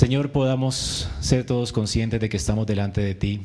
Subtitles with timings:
[0.00, 3.42] Señor, podamos ser todos conscientes de que estamos delante de ti.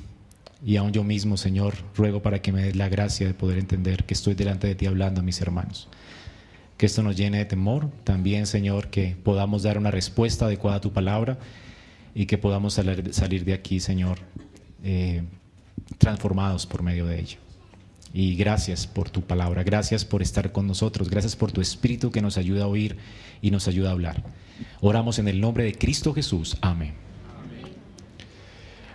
[0.66, 4.06] Y aún yo mismo, Señor, ruego para que me des la gracia de poder entender
[4.06, 5.90] que estoy delante de ti hablando a mis hermanos.
[6.78, 7.90] Que esto nos llene de temor.
[8.06, 11.38] También, Señor, que podamos dar una respuesta adecuada a tu palabra
[12.14, 14.20] y que podamos salir, de aquí, Señor,
[14.82, 15.24] eh,
[15.98, 17.45] transformados por medio de ello.
[18.18, 22.22] Y gracias por tu palabra, gracias por estar con nosotros, gracias por tu espíritu que
[22.22, 22.96] nos ayuda a oír
[23.42, 24.24] y nos ayuda a hablar.
[24.80, 26.56] Oramos en el nombre de Cristo Jesús.
[26.62, 26.94] Amén.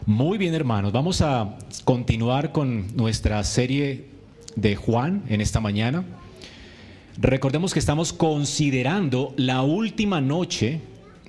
[0.06, 4.06] Muy bien, hermanos, vamos a continuar con nuestra serie
[4.56, 6.02] de Juan en esta mañana.
[7.19, 10.80] Recordemos que estamos considerando la última noche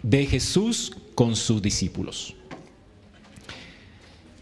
[0.01, 2.35] de Jesús con sus discípulos.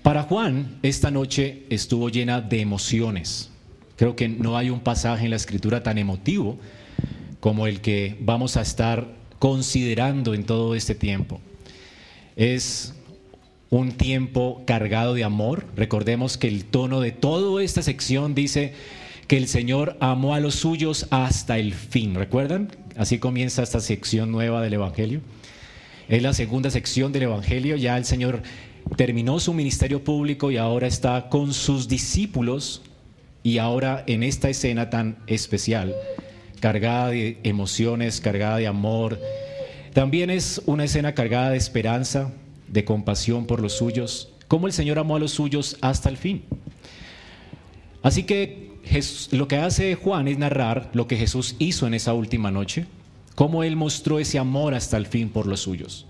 [0.10, 3.52] Para Juan, esta noche estuvo llena de emociones.
[3.96, 6.58] Creo que no hay un pasaje en la escritura tan emotivo
[7.40, 9.06] como el que vamos a estar
[9.38, 11.40] considerando en todo este tiempo.
[12.36, 12.96] Es
[13.70, 15.68] un tiempo cargado de amor.
[15.76, 18.74] Recordemos que el tono de toda esta sección dice
[19.28, 22.16] que el Señor amó a los suyos hasta el fin.
[22.16, 22.72] ¿Recuerdan?
[22.98, 25.22] Así comienza esta sección nueva del Evangelio.
[26.08, 27.76] Es la segunda sección del Evangelio.
[27.76, 28.42] Ya el Señor
[28.96, 32.82] terminó su ministerio público y ahora está con sus discípulos
[33.44, 35.96] y ahora en esta escena tan especial,
[36.60, 39.20] cargada de emociones, cargada de amor.
[39.94, 42.32] También es una escena cargada de esperanza,
[42.68, 46.44] de compasión por los suyos, como el Señor amó a los suyos hasta el fin.
[48.02, 48.70] Así que
[49.32, 52.86] lo que hace Juan es narrar lo que Jesús hizo en esa última noche,
[53.36, 56.06] cómo Él mostró ese amor hasta el fin por los suyos.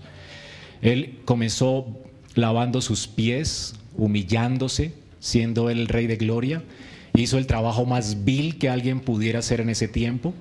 [0.82, 1.86] Él comenzó
[2.34, 6.62] lavando sus pies, humillándose, siendo el Rey de Gloria.
[7.14, 10.34] Hizo el trabajo más vil que alguien pudiera hacer en ese tiempo.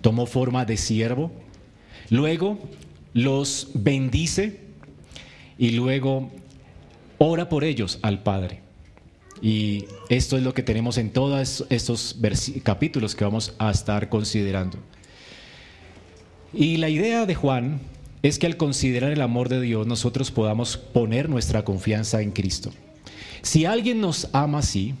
[0.00, 1.32] Tomó forma de siervo.
[2.10, 2.58] Luego
[3.14, 4.60] los bendice
[5.58, 6.30] y luego
[7.18, 8.60] ora por ellos al Padre.
[9.40, 12.16] Y esto es lo que tenemos en todos estos
[12.62, 14.78] capítulos que vamos a estar considerando.
[16.52, 17.80] Y la idea de Juan
[18.24, 22.72] es que al considerar el amor de Dios nosotros podamos poner nuestra confianza en Cristo.
[23.42, 24.94] Si alguien nos ama así,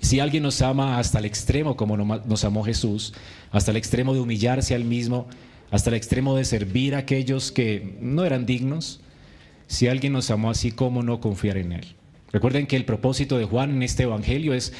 [0.00, 3.12] si alguien nos ama hasta el extremo como nos amó Jesús,
[3.52, 5.26] hasta el extremo de humillarse al mismo,
[5.70, 9.00] hasta el extremo de servir a aquellos que no eran dignos,
[9.66, 11.94] si alguien nos amó así, ¿cómo no confiar en Él?
[12.32, 14.72] Recuerden que el propósito de Juan en este Evangelio es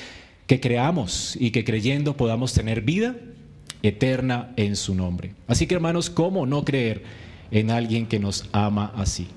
[0.47, 3.17] que creamos y que creyendo podamos tener vida
[3.83, 5.35] eterna en su nombre.
[5.47, 7.03] Así que hermanos, ¿cómo no creer
[7.51, 9.29] en alguien que nos ama así?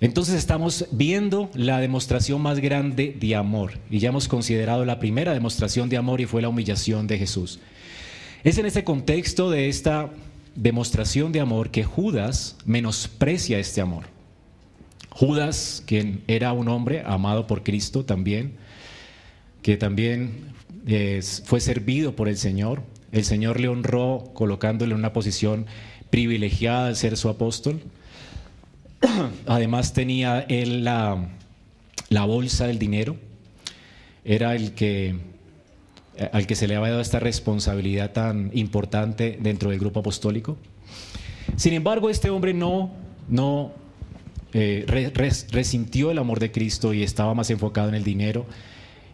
[0.00, 5.32] Entonces estamos viendo la demostración más grande de amor y ya hemos considerado la primera
[5.32, 7.60] demostración de amor y fue la humillación de Jesús.
[8.44, 10.10] Es en este contexto de esta
[10.54, 14.04] demostración de amor que Judas menosprecia este amor.
[15.10, 18.52] Judas, quien era un hombre amado por Cristo también,
[19.62, 20.52] que también
[20.86, 22.82] eh, fue servido por el Señor,
[23.12, 25.66] el Señor le honró colocándole en una posición
[26.10, 27.80] privilegiada de ser su apóstol.
[29.46, 31.28] Además tenía él la,
[32.26, 33.16] bolsa del dinero,
[34.24, 35.16] era el que
[36.32, 40.56] al que se le había dado esta responsabilidad tan importante dentro del grupo apostólico.
[41.56, 42.90] Sin embargo, este hombre no,
[43.28, 43.72] no
[44.54, 45.12] eh,
[45.50, 48.46] resintió el amor de Cristo y estaba más enfocado en el dinero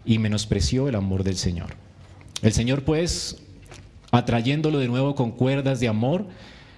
[0.04, 1.74] y menospreció el amor del Señor.
[2.40, 3.42] El Señor pues
[4.12, 6.26] atrayéndolo de nuevo con cuerdas de amor,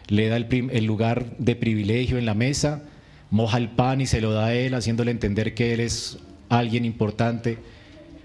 [0.08, 2.82] le da el, lugar de privilegio en la mesa,
[3.30, 6.84] moja el pan y se lo da a él, haciéndole entender que él es alguien
[6.84, 7.58] importante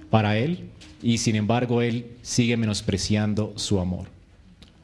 [0.10, 0.70] para él,
[1.02, 4.08] y sin embargo él sigue menospreciando su amor.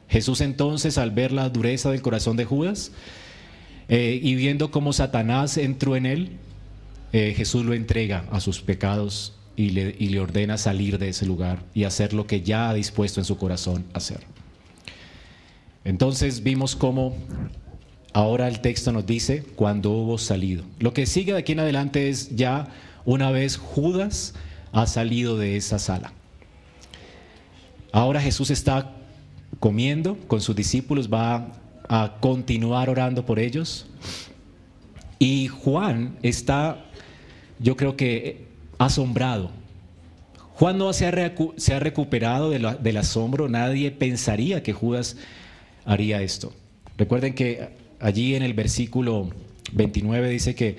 [0.08, 2.92] Jesús entonces, al ver la dureza del corazón de Judas
[3.88, 6.30] eh, y viendo cómo Satanás entró en él,
[7.12, 11.84] eh, Jesús lo entrega a sus pecados y le, ordena salir de ese lugar y
[11.84, 14.20] hacer lo que ya ha dispuesto en su corazón hacer.
[15.86, 17.14] Entonces vimos cómo
[18.12, 20.64] ahora el texto nos dice cuando hubo salido.
[20.80, 22.66] Lo que sigue de aquí en adelante es ya
[23.04, 24.34] una vez Judas
[24.72, 26.12] ha salido de esa sala.
[27.92, 28.94] Ahora Jesús está
[29.60, 31.52] comiendo con sus discípulos, va
[31.88, 33.86] a continuar orando por ellos.
[35.20, 36.84] Y Juan está,
[37.60, 39.52] yo creo que asombrado.
[40.54, 45.16] Juan no se ha, recuperado del asombro, nadie pensaría que Judas
[45.86, 46.52] haría esto.
[46.98, 47.68] Recuerden que
[48.00, 49.30] allí en el versículo
[49.72, 50.76] 29 dice que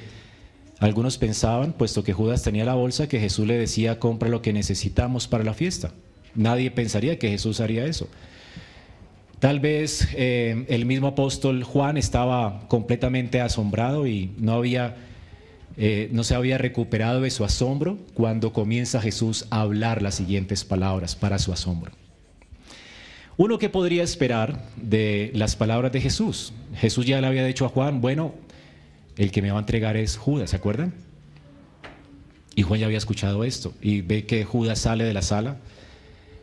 [0.79, 4.53] algunos pensaban, puesto que Judas tenía la bolsa, que Jesús le decía, compra lo que
[4.53, 5.91] necesitamos para la fiesta.
[6.35, 8.07] Nadie pensaría que Jesús haría eso.
[9.39, 14.95] Tal vez eh, el mismo apóstol Juan estaba completamente asombrado y no, había,
[15.77, 20.63] eh, no se había recuperado de su asombro cuando comienza Jesús a hablar las siguientes
[20.63, 21.91] palabras para su asombro.
[23.37, 26.53] Uno que podría esperar de las palabras de Jesús.
[26.75, 28.33] Jesús ya le había dicho a Juan, bueno,
[29.15, 30.93] el que me va a entregar es Judas, ¿se acuerdan?
[32.55, 35.57] Y Juan ya había escuchado esto y ve que Judas sale de la sala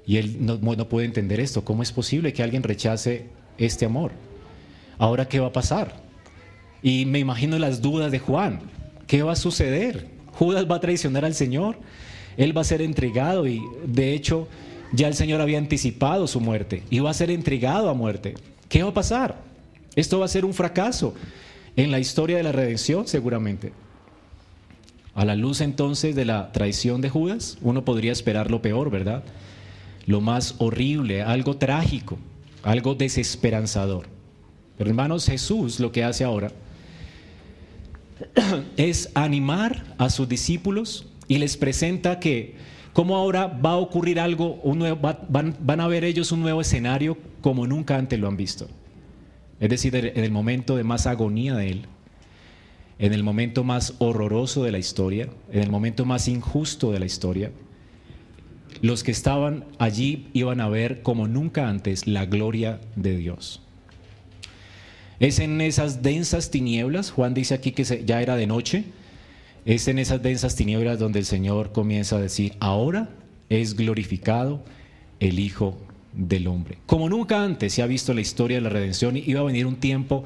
[0.06, 1.64] y él no, puede entender esto.
[1.64, 3.26] ¿Cómo es posible que alguien rechace
[3.58, 4.12] este amor?
[4.96, 5.96] Ahora, ¿qué va a pasar?
[6.80, 8.60] Y me imagino las dudas de Juan.
[9.08, 10.06] ¿Qué va a suceder?
[10.32, 11.78] Judas va a traicionar al Señor.
[12.36, 14.46] Él va a ser entregado y de hecho
[14.94, 18.34] ya el Señor había anticipado su muerte va a ser entregado a muerte.
[18.68, 19.36] ¿Qué va a pasar?
[19.96, 21.14] Esto va a ser un fracaso
[21.76, 23.72] en la historia de la redención seguramente.
[25.14, 29.22] A la luz entonces de la traición de Judas, uno podría esperar lo peor, ¿verdad?
[30.06, 32.18] lo más horrible, algo trágico,
[32.62, 34.06] algo desesperanzador.
[34.76, 36.52] Pero hermanos, Jesús lo que hace ahora
[38.76, 42.54] es animar a sus discípulos y les presenta que
[42.94, 44.62] como ahora va a ocurrir algo,
[45.28, 48.68] van, a ver ellos un nuevo escenario como nunca antes lo han visto.
[49.58, 51.86] Es decir, en el momento de más agonía de Él,
[53.00, 57.06] en el momento más horroroso de la historia, en el momento más injusto de la
[57.06, 57.50] historia,
[58.80, 63.60] los que estaban allí iban a ver como nunca antes la gloria de Dios.
[65.18, 68.84] Es en esas densas tinieblas, Juan dice aquí que ya era de noche,
[69.64, 73.08] es en esas densas tinieblas donde el Señor comienza a decir, ahora
[73.48, 74.64] es glorificado
[75.20, 75.78] el Hijo
[76.12, 76.78] del Hombre.
[76.86, 79.76] Como nunca antes se ha visto la historia de la redención, iba a venir un
[79.76, 80.24] tiempo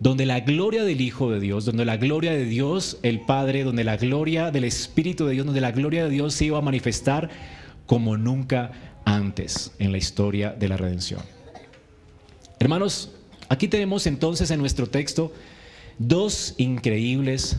[0.00, 3.84] donde la gloria del Hijo de Dios, donde la gloria de Dios el Padre, donde
[3.84, 7.30] la gloria del Espíritu de Dios, donde la gloria de Dios se iba a manifestar
[7.86, 8.72] como nunca
[9.04, 11.20] antes en la historia de la redención.
[12.58, 13.12] Hermanos,
[13.48, 15.32] aquí tenemos entonces en nuestro texto
[15.98, 17.56] dos increíbles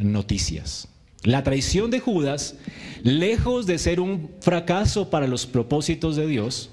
[0.00, 0.88] noticias.
[1.24, 2.56] La traición de Judas,
[3.02, 6.70] lejos de ser un fracaso para los propósitos de Dios,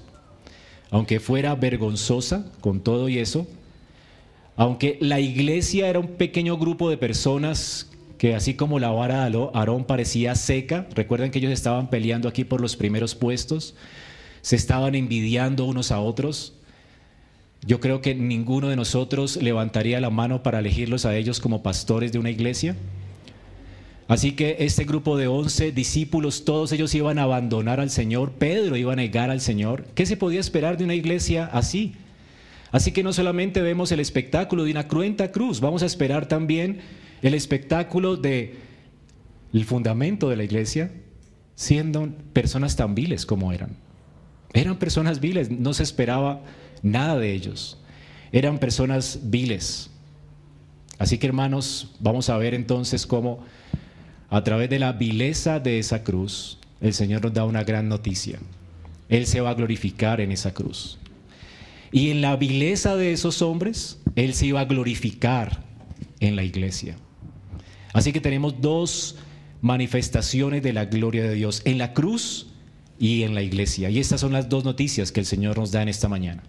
[0.90, 3.46] aunque fuera vergonzosa con todo y eso,
[4.56, 9.48] aunque la iglesia era un pequeño grupo de personas que así como la vara de
[9.52, 13.74] Aarón parecía seca, recuerden que ellos estaban peleando aquí por los primeros puestos,
[14.40, 16.54] se estaban envidiando unos a otros.
[17.66, 22.12] Yo creo que ninguno de nosotros levantaría la mano para elegirlos a ellos como pastores
[22.12, 22.76] de una iglesia.
[24.08, 28.76] Así que este grupo de once discípulos, todos ellos iban a abandonar al Señor, Pedro
[28.76, 29.84] iba a negar al Señor.
[29.94, 31.94] ¿Qué se podía esperar de una iglesia así?
[32.70, 36.80] Así que no solamente vemos el espectáculo de una cruenta cruz, vamos a esperar también
[37.22, 38.54] el espectáculo de
[39.64, 40.90] fundamento de la iglesia
[41.54, 43.76] siendo personas tan viles como eran.
[44.52, 46.42] Eran personas viles, no se esperaba
[46.82, 47.78] nada de ellos.
[48.32, 49.90] Eran personas viles.
[50.98, 53.40] Así que hermanos, vamos a ver entonces cómo
[54.36, 58.38] a través de la vileza de esa cruz, el Señor nos da una gran noticia.
[59.08, 60.98] Él se va a glorificar en esa cruz.
[61.90, 65.62] Y en la vileza de esos hombres, Él se iba a glorificar
[66.20, 66.96] en la iglesia.
[67.94, 69.16] Así que tenemos dos
[69.62, 72.48] manifestaciones de la gloria de Dios, en la cruz
[72.98, 73.88] y en la iglesia.
[73.88, 76.42] Y estas son las dos noticias que el Señor nos da en esta mañana.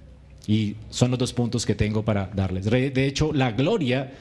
[0.45, 2.65] Y son los dos puntos que tengo para darles.
[2.65, 4.11] De hecho, la gloria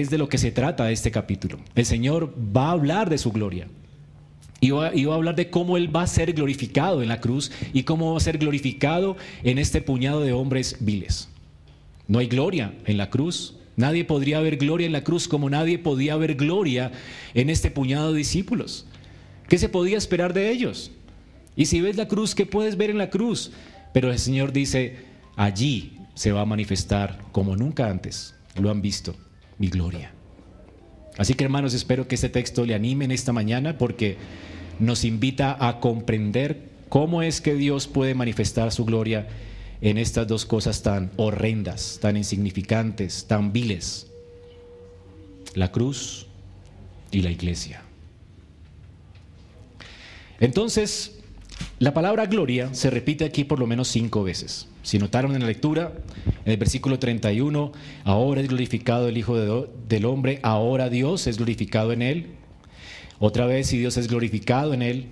[0.00, 1.58] es de lo que se trata este capítulo.
[1.74, 3.68] El Señor va a hablar de su gloria.
[4.60, 7.82] Y va, a hablar de cómo Él va a ser glorificado en la cruz y
[7.82, 11.28] cómo va a ser glorificado en este puñado de hombres viles.
[12.06, 15.78] No hay gloria en la cruz, Nadie podría ver gloria en la cruz como nadie
[15.78, 16.92] podía ver gloria
[17.34, 18.86] en este puñado de discípulos.
[19.48, 20.90] ¿Qué se podía esperar de ellos?
[21.56, 23.50] Y si ves la cruz, ¿qué puedes ver en la cruz?
[23.92, 24.96] Pero el Señor dice,
[25.36, 29.14] allí se va a manifestar como nunca antes lo han visto,
[29.58, 30.12] mi gloria.
[31.18, 34.16] Así que hermanos, espero que este texto le anime en esta mañana porque
[34.78, 39.28] nos invita a comprender cómo es que Dios puede manifestar su gloria
[39.80, 44.06] en estas dos cosas tan horrendas, tan insignificantes, tan viles,
[45.54, 46.26] la cruz
[47.10, 47.82] y la iglesia.
[50.40, 51.21] Entonces,
[51.78, 54.68] la palabra gloria se repite aquí por lo menos cinco veces.
[54.82, 55.92] Si notaron en la lectura,
[56.44, 57.72] en el versículo 31,
[58.04, 62.26] ahora es glorificado el Hijo del Hombre, ahora Dios es glorificado en él.
[63.18, 65.06] Otra vez, si Dios es glorificado en él,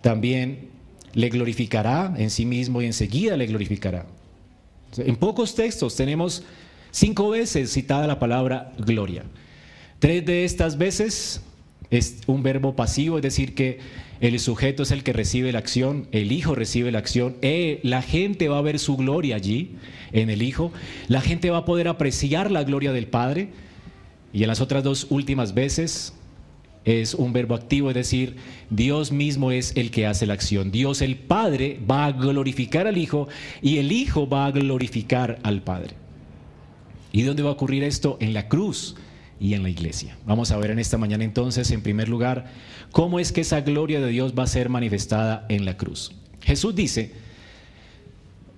[0.00, 0.70] también
[1.14, 4.06] le glorificará en sí mismo y enseguida le glorificará.
[4.98, 6.42] En pocos textos tenemos
[6.90, 9.24] cinco veces citada la palabra gloria.
[9.98, 11.42] Tres de estas veces
[11.90, 13.78] es un verbo pasivo, es decir, que
[14.20, 18.02] el sujeto es el que recibe la acción, el Hijo recibe la acción, eh, la
[18.02, 19.72] gente va a ver su gloria allí,
[20.12, 20.72] en el Hijo,
[21.08, 23.50] la gente va a poder apreciar la gloria del Padre,
[24.32, 26.14] y en las otras dos últimas veces
[26.86, 28.36] es un verbo activo, es decir,
[28.70, 30.70] Dios mismo es el que hace la acción.
[30.70, 33.28] Dios el Padre va a glorificar al Hijo
[33.60, 35.94] y el Hijo va a glorificar al Padre.
[37.12, 38.18] ¿Y dónde va a ocurrir esto?
[38.20, 38.94] En la cruz
[39.40, 40.16] y en la iglesia.
[40.26, 42.46] Vamos a ver en esta mañana entonces, en primer lugar,
[42.96, 46.12] cómo es que esa gloria de Dios va a ser manifestada en la cruz.
[46.40, 47.10] Jesús dice,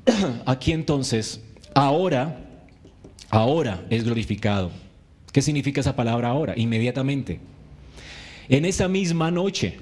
[0.47, 1.41] aquí entonces,
[1.75, 2.39] ahora,
[3.31, 4.71] ahora es glorificado.
[5.33, 6.55] ¿Qué significa esa palabra ahora?
[6.57, 7.41] Inmediatamente.
[8.49, 9.79] En esa misma noche,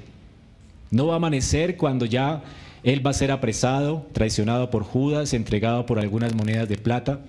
[0.90, 2.42] no va a amanecer cuando ya
[2.82, 7.20] él va a ser apresado, traicionado por Judas, entregado por algunas monedas de plata,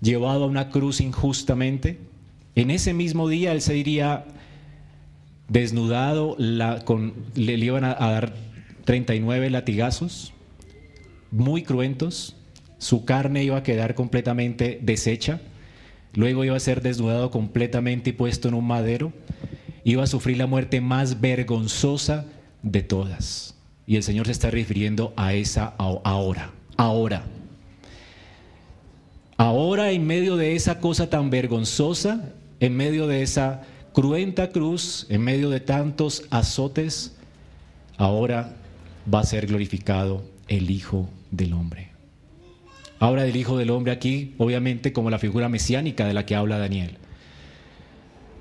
[0.00, 2.00] llevado a una cruz injustamente.
[2.56, 4.24] En ese mismo día él se iría
[5.52, 8.34] desnudado, le, iban a, a dar
[8.84, 10.32] 39 latigazos,
[11.30, 12.36] muy cruentos,
[12.78, 15.40] su carne iba a quedar completamente deshecha,
[16.14, 19.12] luego iba a ser desnudado completamente y puesto en un madero
[19.84, 22.26] iba a sufrir la muerte más vergonzosa
[22.62, 23.56] de todas.
[23.86, 27.24] Y el Señor se está refiriendo a esa ahora, ahora.
[29.36, 35.22] Ahora en medio de esa cosa tan vergonzosa, en medio de esa cruenta cruz, en
[35.22, 37.16] medio de tantos azotes,
[37.96, 38.56] ahora
[39.12, 41.90] va a ser glorificado el Hijo del Hombre.
[42.98, 46.58] Ahora del Hijo del Hombre aquí, obviamente como la figura mesiánica de la que habla
[46.58, 46.98] Daniel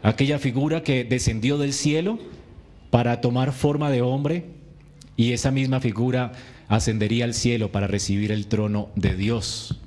[0.04, 2.20] aquella figura que descendió del cielo
[2.90, 4.46] para tomar forma de hombre
[5.16, 6.34] y esa misma figura
[6.68, 9.80] ascendería al cielo para recibir el trono de Dios.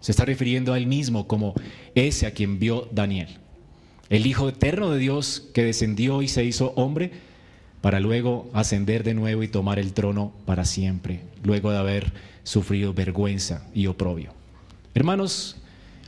[0.00, 1.54] Se está refiriendo a él mismo como
[1.94, 3.28] ese a quien vio Daniel,
[4.10, 7.12] el Hijo eterno de Dios que descendió y se hizo hombre
[7.80, 12.12] para luego ascender de nuevo y tomar el trono para siempre, luego de haber
[12.42, 14.34] sufrido vergüenza y oprobio.
[14.94, 15.56] Hermanos,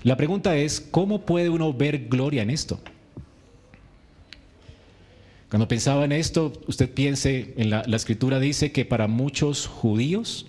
[0.02, 2.80] la pregunta es, ¿cómo puede uno ver gloria en esto?
[5.48, 10.46] Cuando pensaba en esto, usted piense, en la, escritura dice que para muchos judíos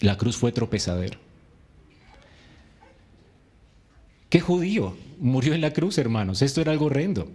[0.00, 1.18] la cruz fue tropezadero.
[4.34, 6.42] ¿Qué judío murió en la cruz, hermanos?
[6.42, 7.30] Esto era algo horrendo.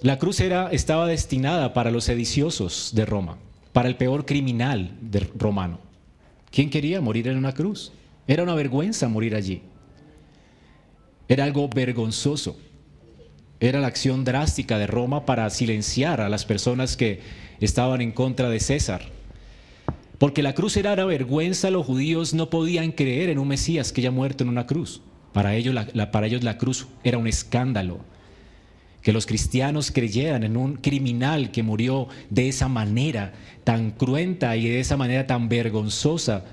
[0.00, 3.36] La cruz era, estaba destinada para los sediciosos de Roma,
[3.74, 5.80] para el peor criminal de, romano.
[6.50, 7.92] ¿Quién quería morir en una cruz?
[8.26, 9.60] Era una vergüenza morir allí.
[11.28, 12.56] Era algo vergonzoso.
[13.60, 17.20] Era la acción drástica de Roma para silenciar a las personas que
[17.60, 19.02] estaban en contra de César.
[20.16, 24.00] Porque la cruz era una vergüenza, los judíos no podían creer en un Mesías que
[24.00, 25.02] haya muerto en una cruz.
[25.34, 28.00] Para ellos la, para ellos la cruz era un escándalo.
[29.02, 34.66] Que los cristianos creyeran en un criminal que murió de esa manera tan cruenta y
[34.66, 36.44] de esa manera tan vergonzosa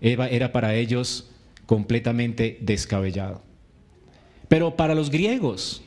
[0.00, 1.30] era para ellos
[1.66, 3.42] completamente descabellado.
[4.48, 5.82] Pero para los griegos,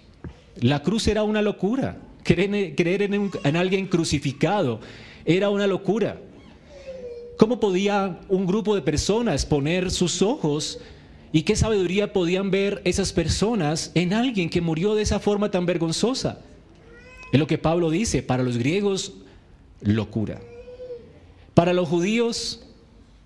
[0.55, 1.97] la cruz era una locura.
[2.23, 4.79] Creer, en, alguien crucificado
[5.25, 6.19] era una locura.
[7.37, 10.79] ¿Cómo podía un grupo de personas poner sus ojos
[11.33, 15.65] y qué sabiduría podían ver esas personas en alguien que murió de esa forma tan
[15.65, 16.39] vergonzosa?
[17.31, 19.13] Es lo que Pablo dice, para los griegos,
[19.81, 20.39] locura.
[21.55, 22.63] Para los judíos,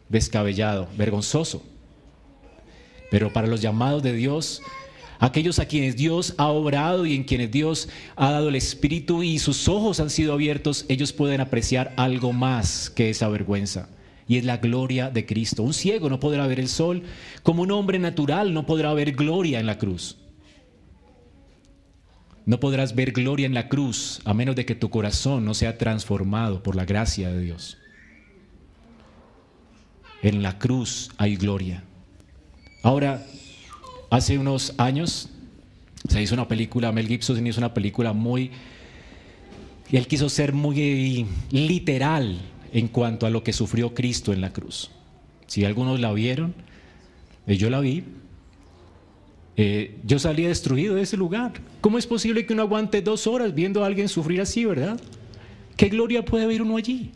[0.07, 1.61] descabellado, vergonzoso.
[3.11, 4.61] Pero para los llamados de Dios,
[5.19, 9.37] aquellos a quienes Dios ha obrado y en quienes Dios ha dado el Espíritu y
[9.39, 13.89] sus ojos han sido abiertos, ellos pueden apreciar algo más que esa vergüenza.
[14.27, 15.63] Y es la gloria de Cristo.
[15.63, 17.03] Un ciego no podrá ver el sol,
[17.43, 20.17] como un hombre natural no podrá ver gloria en la cruz.
[22.45, 25.77] No podrás ver gloria en la cruz a menos de que tu corazón no sea
[25.77, 27.77] transformado por la gracia de Dios.
[30.21, 31.83] En la cruz hay gloria.
[32.83, 33.25] Ahora,
[34.09, 35.29] Hace unos años
[36.07, 38.51] se hizo una película, Mel Gibson hizo una película muy...
[39.89, 42.39] Y él quiso ser muy literal
[42.77, 44.91] en cuanto a lo que sufrió Cristo en la cruz.
[45.47, 46.53] Si algunos la vieron,
[47.47, 48.03] eh, yo la vi,
[49.55, 51.53] eh, yo salí destruido de ese lugar.
[51.81, 54.99] ¿Cómo es posible que uno aguante dos horas viendo a alguien sufrir así, verdad?
[55.75, 57.13] ¿Qué gloria puede haber uno allí?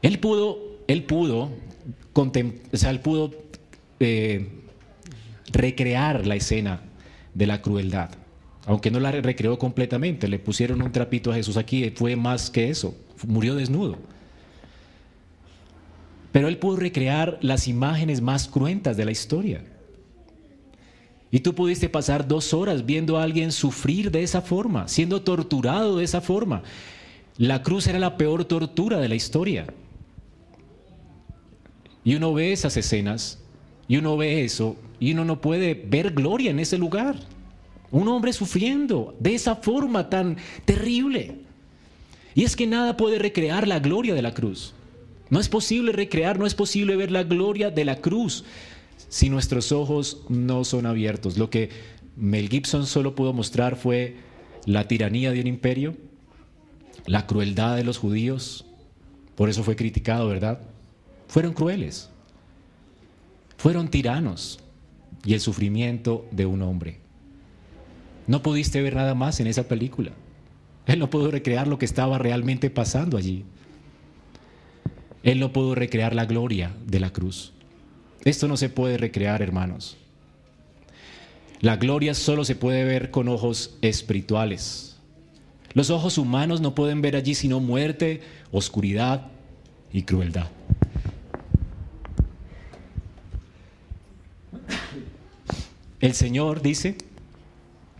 [0.00, 1.50] Él pudo, él pudo,
[2.14, 3.32] o sea, él pudo
[3.98, 4.48] eh,
[5.52, 6.82] recrear la escena
[7.34, 8.10] de la crueldad.
[8.66, 12.70] Aunque no la recreó completamente, le pusieron un trapito a Jesús aquí, fue más que
[12.70, 12.94] eso,
[13.26, 13.98] murió desnudo.
[16.32, 19.64] Pero él pudo recrear las imágenes más cruentas de la historia.
[21.32, 25.96] Y tú pudiste pasar dos horas viendo a alguien sufrir de esa forma, siendo torturado
[25.96, 26.62] de esa forma.
[27.36, 29.66] La cruz era la peor tortura de la historia.
[32.04, 33.38] Y uno ve esas escenas,
[33.86, 37.16] y uno ve eso, y uno no puede ver gloria en ese lugar.
[37.92, 41.38] Un hombre sufriendo de esa forma tan terrible.
[42.34, 44.74] Y es que nada puede recrear la gloria de la cruz.
[45.30, 48.44] No es posible recrear, no es posible ver la gloria de la cruz
[49.08, 51.38] si nuestros ojos no son abiertos.
[51.38, 51.70] Lo que
[52.16, 54.16] Mel Gibson solo pudo mostrar fue
[54.66, 55.96] la tiranía de un imperio,
[57.06, 58.66] la crueldad de los judíos,
[59.36, 60.60] por eso fue criticado, ¿verdad?
[61.28, 62.10] Fueron crueles,
[63.56, 64.60] fueron tiranos
[65.24, 66.98] y el sufrimiento de un hombre.
[68.26, 70.12] No pudiste ver nada más en esa película.
[70.86, 73.44] Él no pudo recrear lo que estaba realmente pasando allí.
[75.22, 77.52] Él no pudo recrear la gloria de la cruz.
[78.24, 79.96] Esto no se puede recrear, hermanos.
[81.60, 84.96] La gloria solo se puede ver con ojos espirituales.
[85.74, 89.28] Los ojos humanos no pueden ver allí sino muerte, oscuridad
[89.92, 90.48] y crueldad.
[96.00, 96.96] El Señor dice,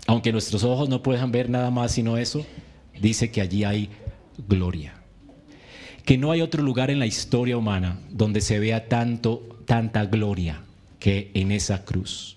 [0.06, 2.46] aunque nuestros ojos no puedan ver nada más sino eso,
[2.98, 3.90] dice que allí hay
[4.48, 4.99] gloria.
[6.10, 10.64] Que no hay otro lugar en la historia humana donde se vea tanto, tanta gloria
[10.98, 12.36] que en esa cruz.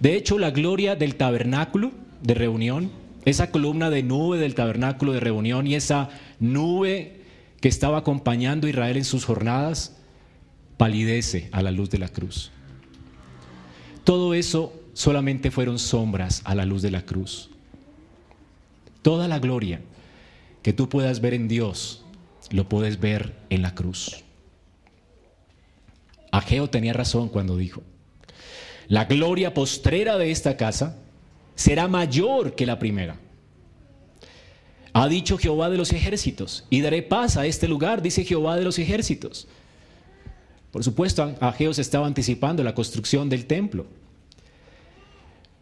[0.00, 2.90] De hecho, la gloria del tabernáculo de reunión,
[3.24, 6.08] esa columna de nube del tabernáculo de reunión y esa
[6.40, 7.20] nube
[7.60, 9.96] que estaba acompañando a Israel en sus jornadas,
[10.78, 12.50] palidece a la luz de la cruz.
[14.02, 17.50] Todo eso solamente fueron sombras a la luz de la cruz.
[19.02, 19.80] Toda la gloria
[20.64, 22.04] que tú puedas ver en Dios,
[22.50, 24.24] lo puedes ver en la cruz.
[26.30, 27.82] Ageo tenía razón cuando dijo,
[28.88, 30.96] la gloria postrera de esta casa
[31.54, 33.18] será mayor que la primera.
[34.92, 38.64] Ha dicho Jehová de los ejércitos, y daré paz a este lugar, dice Jehová de
[38.64, 39.46] los ejércitos.
[40.70, 43.86] Por supuesto, Ageo se estaba anticipando la construcción del templo.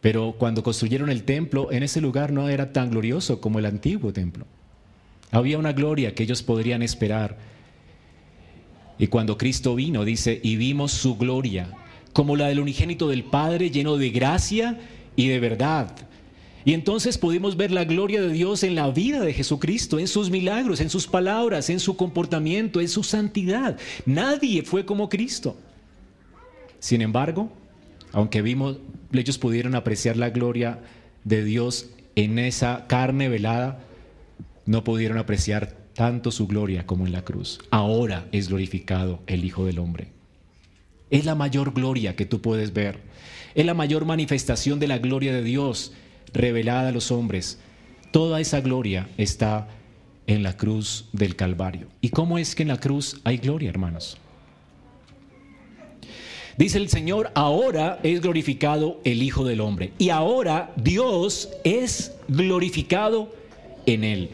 [0.00, 4.12] Pero cuando construyeron el templo, en ese lugar no era tan glorioso como el antiguo
[4.12, 4.46] templo.
[5.30, 7.36] Había una gloria que ellos podrían esperar.
[8.98, 11.68] Y cuando Cristo vino, dice, y vimos su gloria,
[12.12, 14.78] como la del unigénito del Padre, lleno de gracia
[15.16, 15.94] y de verdad.
[16.64, 20.30] Y entonces pudimos ver la gloria de Dios en la vida de Jesucristo, en sus
[20.30, 23.78] milagros, en sus palabras, en su comportamiento, en su santidad.
[24.04, 25.56] Nadie fue como Cristo.
[26.80, 27.52] Sin embargo,
[28.12, 28.78] aunque vimos,
[29.12, 30.80] ellos pudieron apreciar la gloria
[31.22, 33.86] de Dios en esa carne velada,
[34.66, 37.61] no pudieron apreciar tanto su gloria como en la cruz.
[37.70, 40.09] Ahora es glorificado el Hijo del Hombre.
[41.11, 42.98] Es la mayor gloria que tú puedes ver.
[43.55, 45.92] Es la mayor manifestación de la gloria de Dios
[46.35, 47.59] revelada a los hombres.
[48.12, 49.68] Toda esa gloria está
[50.26, 51.87] en la cruz del Calvario.
[52.00, 54.18] ¿Y cómo es que en la cruz hay gloria, hermanos?
[56.59, 59.92] Dice el Señor, ahora es glorificado el Hijo del Hombre.
[59.98, 63.33] Y ahora Dios es glorificado
[63.85, 64.31] en él.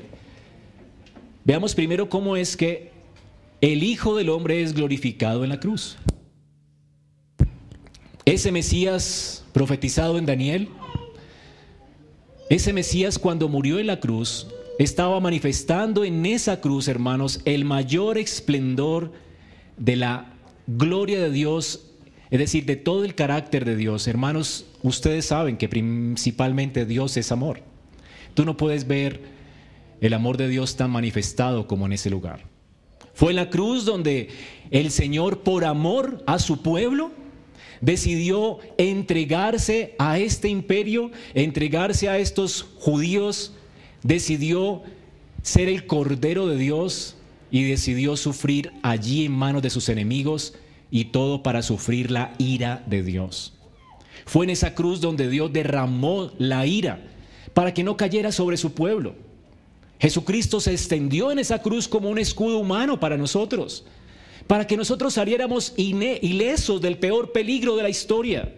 [1.44, 2.92] Veamos primero cómo es que
[3.60, 5.96] el Hijo del Hombre es glorificado en la cruz.
[8.24, 10.68] Ese Mesías profetizado en Daniel,
[12.48, 14.46] ese Mesías cuando murió en la cruz,
[14.78, 19.12] estaba manifestando en esa cruz, hermanos, el mayor esplendor
[19.76, 20.34] de la
[20.68, 21.90] gloria de Dios,
[22.30, 24.06] es decir, de todo el carácter de Dios.
[24.06, 27.60] Hermanos, ustedes saben que principalmente Dios es amor.
[28.34, 29.31] Tú no puedes ver
[30.02, 32.44] el amor de Dios tan manifestado como en ese lugar.
[33.14, 34.30] Fue en la cruz donde
[34.70, 37.12] el Señor, por amor a su pueblo,
[37.80, 43.54] decidió entregarse a este imperio, entregarse a estos judíos,
[44.02, 44.82] decidió
[45.42, 47.16] ser el Cordero de Dios
[47.52, 50.54] y decidió sufrir allí en manos de sus enemigos
[50.90, 53.54] y todo para sufrir la ira de Dios.
[54.26, 57.04] Fue en esa cruz donde Dios derramó la ira
[57.54, 59.14] para que no cayera sobre su pueblo.
[60.02, 63.86] Jesucristo se extendió en esa cruz como un escudo humano para nosotros
[64.46, 68.52] para que nosotros saliéramos ilesos del peor peligro de la historia.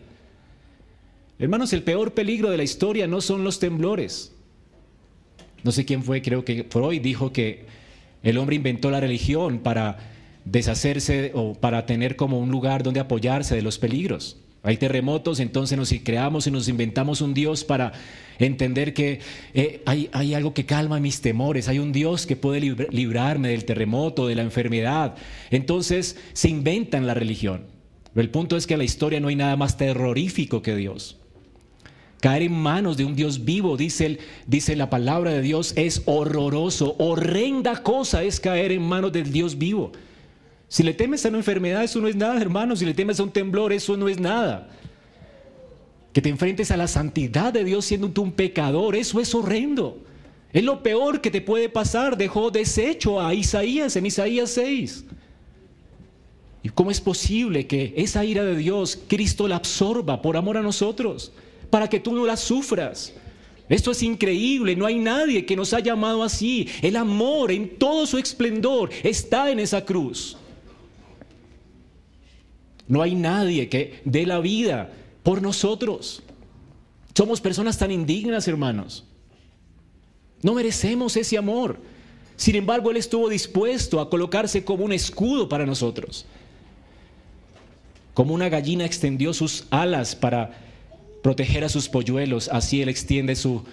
[1.39, 4.33] Hermanos, el peor peligro de la historia no son los temblores.
[5.63, 7.67] No sé quién fue, creo que Freud dijo que
[8.23, 9.99] el hombre inventó la religión para
[10.45, 14.39] deshacerse o para tener como un lugar donde apoyarse de los peligros.
[14.65, 17.93] Hay terremotos, entonces nos creamos y nos inventamos un Dios para
[18.39, 19.21] entender que
[19.53, 24.27] eh, hay, algo que calma mis temores, hay un Dios que puede librarme del terremoto,
[24.27, 25.17] de la enfermedad.
[25.51, 27.67] Entonces se inventan la religión.
[28.15, 31.19] Pero el punto es que en la historia no hay nada más terrorífico que Dios.
[32.23, 36.97] Caer en manos de un Dios vivo, dice, dice la palabra de Dios, es horroroso.
[36.99, 39.93] Horrenda cosa es caer en manos del Dios vivo.
[40.75, 42.75] Si le temes a una enfermedad, eso no es nada, hermano.
[42.75, 44.71] Si le temes a un temblor, eso no es nada.
[46.13, 50.03] Que te enfrentes a la santidad de Dios siendo tú un pecador, eso es horrendo.
[50.53, 52.17] Es lo peor que te puede pasar.
[52.17, 55.05] Dejó deshecho a Isaías en Isaías 6.
[56.65, 60.63] ¿Y cómo es posible que esa ira de Dios Cristo la absorba por amor a
[60.63, 61.31] nosotros?
[61.71, 63.15] Para que tú no la sufras.
[63.69, 66.67] Esto es increíble, no hay nadie que nos haya amado así.
[66.83, 70.37] El amor en todo su esplendor está en esa cruz.
[72.87, 74.93] No hay nadie que dé la vida
[75.23, 76.23] por nosotros.
[77.15, 79.05] Somos personas tan indignas, hermanos.
[80.43, 81.79] No merecemos ese amor.
[82.37, 86.27] Sin embargo, Él estuvo dispuesto a colocarse como un escudo para nosotros.
[88.13, 90.59] Como una gallina extendió sus alas para
[91.23, 93.65] proteger a sus polluelos, así Él extiende su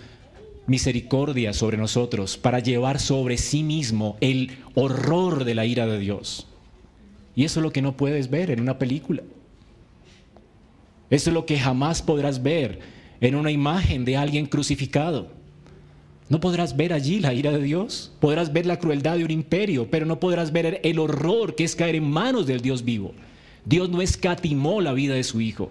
[0.67, 6.47] misericordia sobre nosotros para llevar sobre sí mismo el horror de la ira de Dios.
[7.35, 9.23] Y eso es lo que no puedes ver en una película.
[11.09, 12.79] Eso es lo que jamás podrás ver
[13.19, 15.29] en una imagen de alguien crucificado.
[16.29, 19.89] No podrás ver allí la ira de Dios, podrás ver la crueldad de un imperio,
[19.91, 23.13] pero no podrás ver el horror que es caer en manos del Dios vivo.
[23.65, 25.69] Dios no escatimó la vida de su Hijo.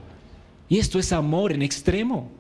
[0.69, 2.31] Y esto es amor en extremo.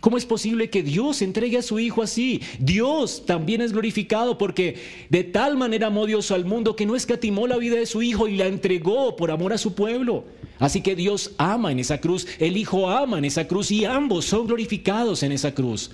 [0.00, 2.40] ¿Cómo es posible que Dios entregue a su Hijo así?
[2.58, 4.76] Dios también es glorificado porque
[5.08, 8.28] de tal manera amó Dios al mundo que no escatimó la vida de su Hijo
[8.28, 10.24] y la entregó por amor a su pueblo.
[10.58, 14.24] Así que Dios ama en esa cruz, el Hijo ama en esa cruz y ambos
[14.24, 15.90] son glorificados en esa cruz.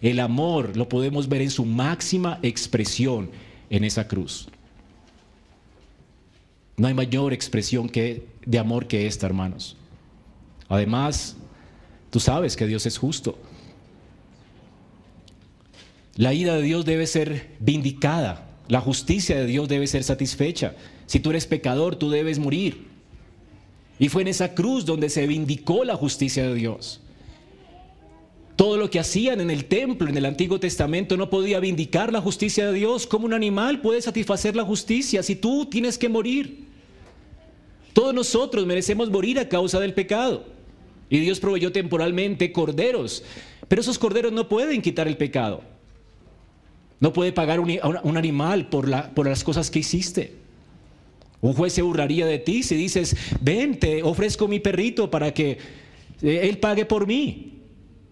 [0.00, 3.30] El amor lo podemos ver en su máxima expresión
[3.70, 4.48] en esa cruz.
[6.76, 9.76] No hay mayor expresión que, de amor que esta, hermanos.
[10.68, 11.36] Además,
[12.16, 13.36] tú sabes que Dios es justo.
[16.14, 18.48] La ira de Dios debe ser vindicada.
[18.68, 20.74] La justicia de Dios debe ser satisfecha.
[21.04, 22.86] Si tú eres pecador, tú debes morir.
[23.98, 27.02] Y fue en esa cruz donde se vindicó la justicia de Dios.
[28.56, 32.22] Todo lo que hacían en el templo, en el Antiguo Testamento, no podía vindicar la
[32.22, 33.06] justicia de Dios.
[33.06, 36.64] Como un animal puede satisfacer la justicia si tú tienes que morir.
[37.92, 40.55] Todos nosotros merecemos morir a causa del pecado.
[41.08, 43.22] Y Dios proveyó temporalmente corderos.
[43.68, 45.62] Pero esos corderos no pueden quitar el pecado.
[46.98, 50.34] No puede pagar un, animal por, la, por las cosas que hiciste.
[51.40, 55.58] Un juez se burlaría de ti si dices, ven, te ofrezco mi perrito para que
[56.22, 57.52] eh, él pague por mí.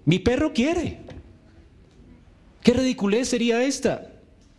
[0.04, 0.98] Mi perro quiere.
[2.62, 4.10] ¿Qué ridiculez sería esta?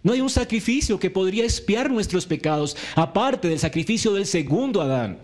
[0.02, 5.18] No hay un sacrificio que podría expiar nuestros pecados, aparte del sacrificio del segundo Adán.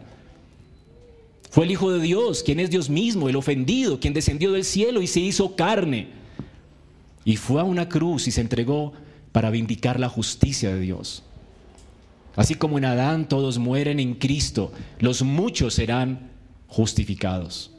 [1.52, 5.02] Fue el Hijo de Dios, quien es Dios mismo, el ofendido, quien descendió del cielo
[5.02, 6.08] y se hizo carne.
[7.26, 8.94] Y fue a una cruz y se entregó
[9.34, 11.24] para vindicar la justicia de Dios.
[12.38, 16.32] Así como en Adán todos mueren en Cristo, los muchos serán
[16.68, 17.72] justificados.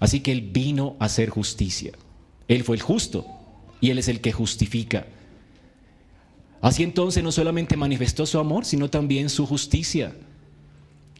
[0.00, 1.92] Así que Él vino a hacer justicia.
[2.48, 3.26] Él fue el justo
[3.80, 5.06] y Él es el que justifica.
[6.60, 10.16] Así entonces no solamente manifestó su amor, sino también su justicia.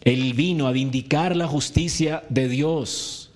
[0.04, 3.30] Él vino a vindicar la justicia de Dios.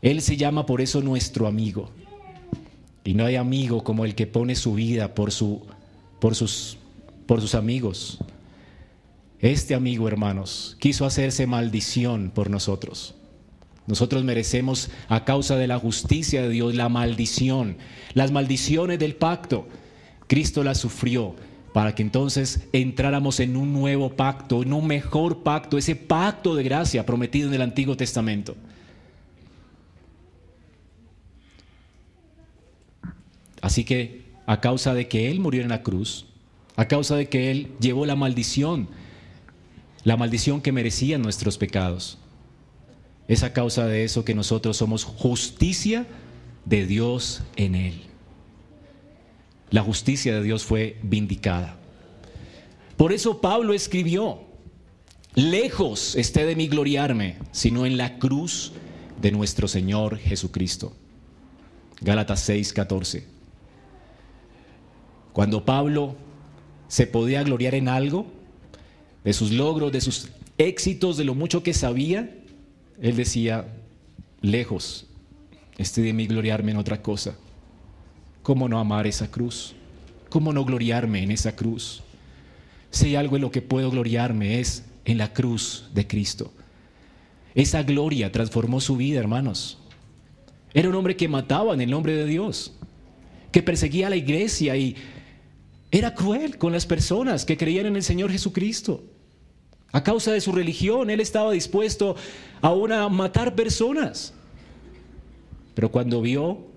[0.00, 1.90] Él se llama por eso nuestro amigo.
[3.04, 5.62] Y no hay amigo como el que pone su vida por, su,
[6.20, 6.78] por, sus,
[7.26, 8.18] por sus amigos.
[9.40, 13.14] Este amigo, hermanos, quiso hacerse maldición por nosotros.
[13.86, 17.76] Nosotros merecemos a causa de la justicia de Dios la maldición,
[18.14, 19.66] las maldiciones del pacto.
[20.26, 21.36] Cristo las sufrió
[21.78, 26.64] para que entonces entráramos en un nuevo pacto, en un mejor pacto, ese pacto de
[26.64, 28.56] gracia prometido en el Antiguo Testamento.
[33.60, 36.26] Así que a causa de que Él murió en la cruz,
[36.74, 38.88] a causa de que Él llevó la maldición,
[40.02, 42.18] la maldición que merecían nuestros pecados,
[43.28, 46.08] es a causa de eso que nosotros somos justicia
[46.64, 48.07] de Dios en Él.
[49.70, 51.76] La justicia de Dios fue vindicada.
[52.96, 54.40] Por eso Pablo escribió,
[55.34, 58.72] lejos esté de mí gloriarme, sino en la cruz
[59.20, 60.94] de nuestro Señor Jesucristo.
[62.00, 63.26] Gálatas 6, 14.
[65.32, 66.16] Cuando Pablo
[66.88, 68.26] se podía gloriar en algo,
[69.24, 72.34] de sus logros, de sus éxitos, de lo mucho que sabía,
[73.00, 73.68] él decía,
[74.40, 75.06] lejos,
[75.76, 77.36] este de mí gloriarme en otra cosa.
[78.48, 79.74] ¿Cómo no amar esa cruz?
[80.30, 82.02] ¿Cómo no gloriarme en esa cruz?
[82.90, 86.50] Si hay algo en lo que puedo gloriarme es en la cruz de Cristo.
[87.54, 89.76] Esa gloria transformó su vida, hermanos.
[90.72, 92.72] Era un hombre que mataba en el nombre de Dios,
[93.52, 94.96] que perseguía a la iglesia y
[95.90, 99.04] era cruel con las personas que creían en el Señor Jesucristo.
[99.92, 102.16] A causa de su religión, él estaba dispuesto
[102.62, 104.32] aún a matar personas.
[105.74, 106.67] Pero cuando vio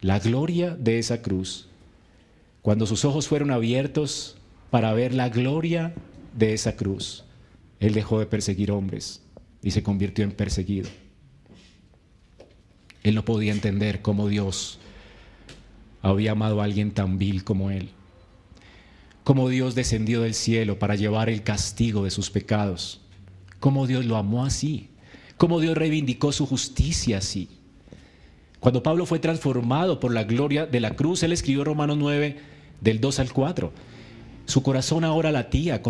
[0.00, 1.68] la gloria de esa cruz,
[2.62, 4.36] cuando sus ojos fueron abiertos
[4.70, 5.94] para ver la gloria
[6.36, 7.24] de esa cruz,
[7.80, 9.22] él dejó de perseguir hombres
[9.62, 10.88] y se convirtió en perseguido.
[13.02, 14.78] Él no podía entender cómo Dios
[16.02, 17.90] había amado a alguien tan vil como él.
[19.24, 23.00] Cómo Dios descendió del cielo para llevar el castigo de sus pecados.
[23.60, 24.88] Cómo Dios lo amó así.
[25.36, 27.48] Cómo Dios reivindicó su justicia así.
[28.60, 32.36] Cuando Pablo fue transformado por la gloria de la cruz, él escribió Romanos 9
[32.80, 33.72] del 2 al 4.
[34.46, 35.80] Su corazón ahora latía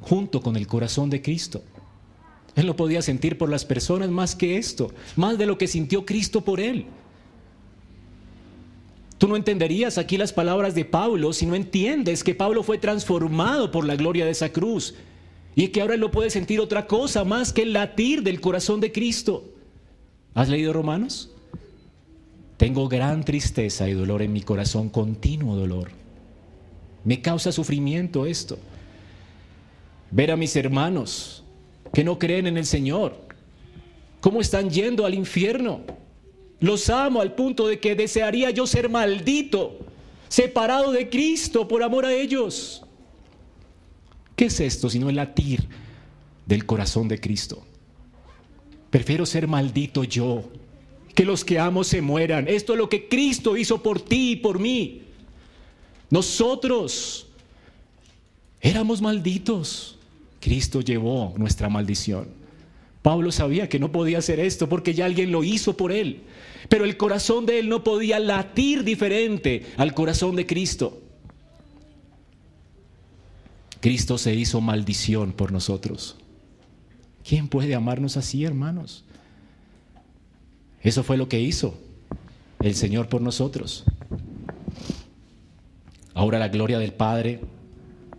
[0.00, 1.62] junto con el corazón de Cristo.
[2.54, 6.04] Él lo podía sentir por las personas más que esto, más de lo que sintió
[6.04, 6.86] Cristo por él.
[9.18, 13.70] Tú no entenderías aquí las palabras de Pablo si no entiendes que Pablo fue transformado
[13.70, 14.94] por la gloria de esa cruz
[15.54, 18.80] y que ahora él no puede sentir otra cosa más que el latir del corazón
[18.80, 19.44] de Cristo.
[20.34, 21.30] ¿Has leído Romanos?
[22.62, 25.90] Tengo gran tristeza y dolor en mi corazón, continuo dolor.
[27.02, 28.56] Me causa sufrimiento esto.
[30.12, 31.42] Ver a mis hermanos
[31.92, 33.16] que no creen en el Señor,
[34.20, 35.80] cómo están yendo al infierno.
[36.60, 39.80] Los amo al punto de que desearía yo ser maldito,
[40.28, 42.84] separado de Cristo por amor a ellos.
[44.36, 45.66] ¿Qué es esto sino el latir
[46.46, 47.64] del corazón de Cristo?
[48.88, 50.44] Prefiero ser maldito yo
[51.14, 52.48] que los que amo se mueran.
[52.48, 55.02] Esto es lo que Cristo hizo por ti y por mí.
[56.10, 57.26] Nosotros
[58.60, 59.98] éramos malditos.
[60.40, 62.28] Cristo llevó nuestra maldición.
[63.02, 66.22] Pablo sabía que no podía hacer esto porque ya alguien lo hizo por él.
[66.68, 71.00] Pero el corazón de él no podía latir diferente al corazón de Cristo.
[73.80, 76.16] Cristo se hizo maldición por nosotros.
[77.28, 79.04] ¿Quién puede amarnos así, hermanos?
[80.82, 81.74] Eso fue lo que hizo
[82.60, 83.84] el Señor por nosotros.
[86.14, 87.40] Ahora la gloria del Padre,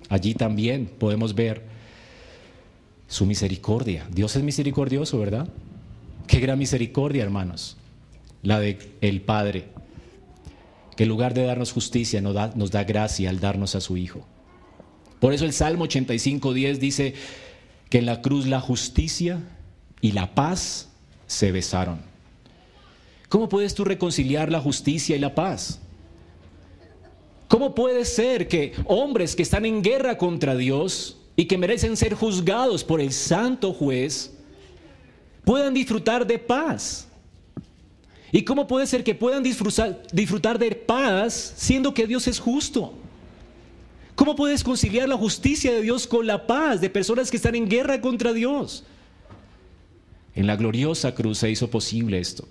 [0.10, 1.64] allí también podemos ver
[3.08, 4.08] su misericordia.
[4.12, 5.48] Dios es misericordioso, ¿verdad?
[6.26, 7.78] Qué gran misericordia, hermanos,
[8.42, 9.68] la de el Padre,
[10.96, 13.98] que en lugar de darnos justicia nos da, nos da gracia al darnos a su
[13.98, 14.26] Hijo.
[15.20, 17.14] Por eso el Salmo 85.10 dice
[17.90, 19.40] que en la cruz la justicia
[20.02, 20.90] y la paz
[21.28, 22.13] se besaron.
[23.34, 25.80] ¿Cómo puedes tú reconciliar la justicia y la paz?
[27.48, 32.14] ¿Cómo puede ser que hombres que están en guerra contra Dios y que merecen ser
[32.14, 34.32] juzgados por el santo juez
[35.44, 37.08] puedan disfrutar de paz?
[38.32, 42.94] ¿Y cómo puede ser que puedan disfrutar, de paz siendo que Dios es justo?
[44.14, 47.68] ¿Cómo puedes conciliar la justicia de Dios con la paz de personas que están en
[47.68, 48.84] guerra contra Dios?
[50.36, 52.48] En la gloriosa cruz se hizo posible esto.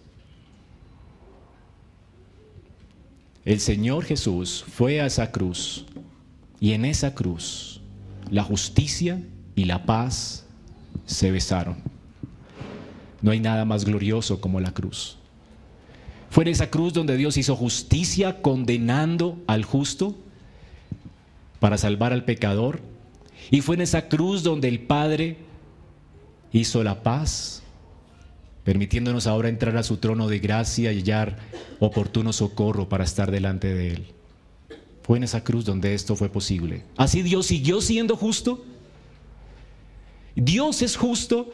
[3.45, 5.85] El Señor Jesús fue a esa cruz
[6.61, 7.81] y en esa cruz
[8.31, 9.21] la justicia
[9.57, 10.47] y la paz
[11.07, 11.77] se besaron.
[13.21, 15.17] No hay nada más glorioso como la cruz.
[16.31, 20.17] Fue en esa cruz donde Dios hizo justicia condenando al justo
[21.61, 22.81] para salvar al pecador.
[23.51, 25.37] Y fue en esa cruz donde el Padre
[26.53, 27.62] hizo la paz
[28.65, 31.39] permitiéndonos ahora entrar a su trono de gracia y hallar
[31.81, 34.07] oportuno socorro para estar delante de Él.
[35.03, 36.85] Fue en esa cruz donde esto fue posible.
[36.97, 38.65] Así Dios siguió siendo justo.
[40.37, 41.53] Dios es justo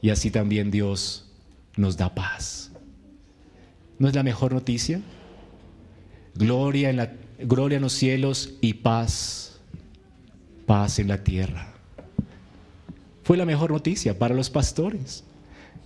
[0.00, 1.30] y así también Dios
[1.76, 2.72] nos da paz.
[3.98, 5.00] ¿No es la mejor noticia?
[6.34, 7.08] Gloria en,
[7.46, 9.60] gloria en los cielos y paz,
[10.66, 11.72] paz en la tierra.
[13.22, 15.22] Fue la mejor noticia para los pastores.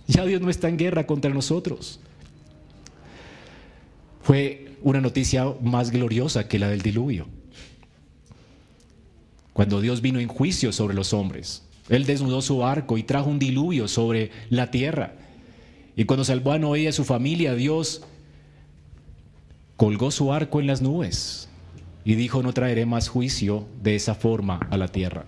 [0.07, 1.99] Ya Dios no está en guerra contra nosotros.
[4.23, 7.27] Fue una noticia más gloriosa que la del diluvio.
[9.53, 13.39] Cuando Dios vino en juicio sobre los hombres, Él desnudó su arco y trajo un
[13.39, 15.13] diluvio sobre la tierra.
[15.95, 18.03] Y cuando salvó a Noé y a su familia, Dios
[19.77, 21.49] colgó su arco en las nubes
[22.05, 25.25] y dijo, no traeré más juicio de esa forma a la tierra.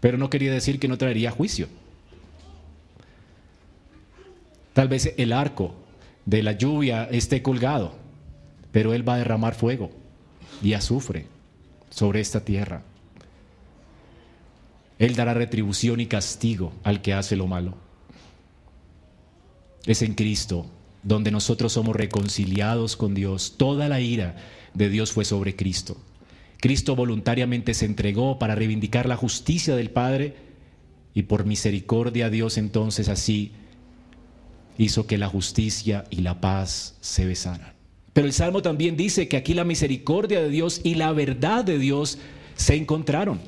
[0.00, 1.68] Pero no quería decir que no traería juicio.
[4.76, 5.74] Tal vez el arco
[6.26, 7.94] de la lluvia esté colgado,
[8.72, 9.90] pero Él va a derramar fuego
[10.62, 11.24] y azufre
[11.88, 12.82] sobre esta tierra.
[14.98, 17.78] Él dará retribución y castigo al que hace lo malo.
[19.86, 20.66] Es en Cristo
[21.02, 23.54] donde nosotros somos reconciliados con Dios.
[23.56, 24.36] Toda la ira
[24.74, 25.96] de Dios fue sobre Cristo.
[26.60, 30.36] Cristo voluntariamente se entregó para reivindicar la justicia del Padre
[31.14, 33.54] y por misericordia Dios entonces así
[34.78, 37.72] hizo que la justicia y la paz se besaran.
[38.12, 41.78] Pero el Salmo también dice que aquí la misericordia de Dios y la verdad de
[41.78, 42.18] Dios
[42.54, 43.40] se encontraron.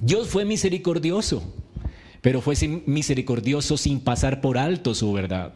[0.00, 1.42] Dios fue misericordioso,
[2.20, 5.54] pero fue misericordioso sin pasar por alto su verdad.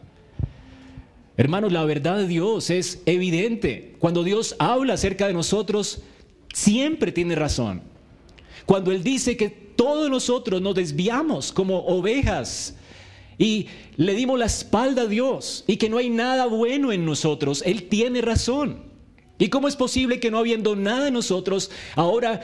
[1.37, 3.97] Hermanos, la verdad de Dios es evidente.
[3.99, 6.01] Cuando Dios habla acerca de nosotros,
[6.55, 7.83] siempre tiene razón.
[8.65, 12.77] Cuando Él dice que todos nosotros nos desviamos como ovejas
[13.39, 17.63] y le dimos la espalda a Dios y que no hay nada bueno en nosotros,
[17.67, 18.85] Él tiene razón.
[19.39, 22.41] ¿Y cómo es posible que no habiendo nada en nosotros, ahora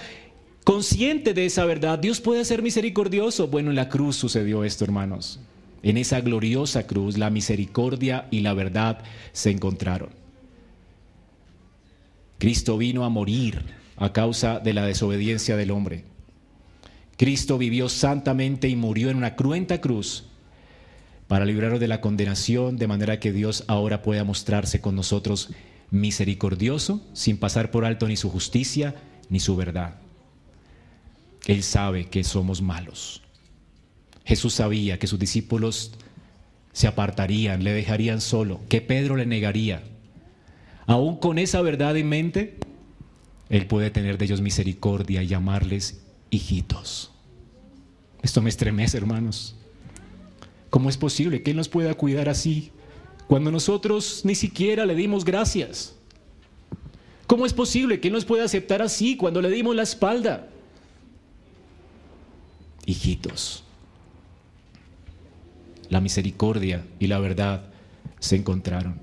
[0.64, 3.46] consciente de esa verdad, Dios puede ser misericordioso?
[3.46, 5.40] Bueno, en la cruz sucedió esto, hermanos.
[5.82, 9.02] En esa gloriosa cruz la misericordia y la verdad
[9.32, 10.10] se encontraron.
[12.38, 13.62] Cristo vino a morir
[13.96, 16.04] a causa de la desobediencia del hombre.
[17.16, 20.24] Cristo vivió santamente y murió en una cruenta cruz
[21.32, 25.48] para librarnos de la condenación, de manera que Dios ahora pueda mostrarse con nosotros
[25.90, 28.96] misericordioso, sin pasar por alto ni su justicia
[29.30, 29.94] ni su verdad.
[31.46, 33.22] Él sabe que somos malos.
[34.26, 35.92] Jesús sabía que sus discípulos
[36.74, 39.84] se apartarían, le dejarían solo, que Pedro le negaría.
[40.84, 42.58] Aún con esa verdad en mente,
[43.48, 47.10] Él puede tener de ellos misericordia y llamarles hijitos.
[48.20, 49.56] Esto me estremece, hermanos.
[50.72, 52.72] ¿Cómo es posible que Él nos pueda cuidar así
[53.28, 55.96] cuando nosotros ni siquiera le dimos gracias?
[57.26, 60.48] ¿Cómo es posible que Él nos pueda aceptar así cuando le dimos la espalda?
[62.86, 63.64] Hijitos
[65.90, 67.66] la misericordia y la verdad
[68.18, 68.94] se encontraron.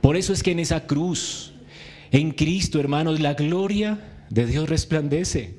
[0.00, 1.52] Por eso es que en esa cruz,
[2.10, 5.58] en Cristo, hermanos, la gloria de Dios resplandece.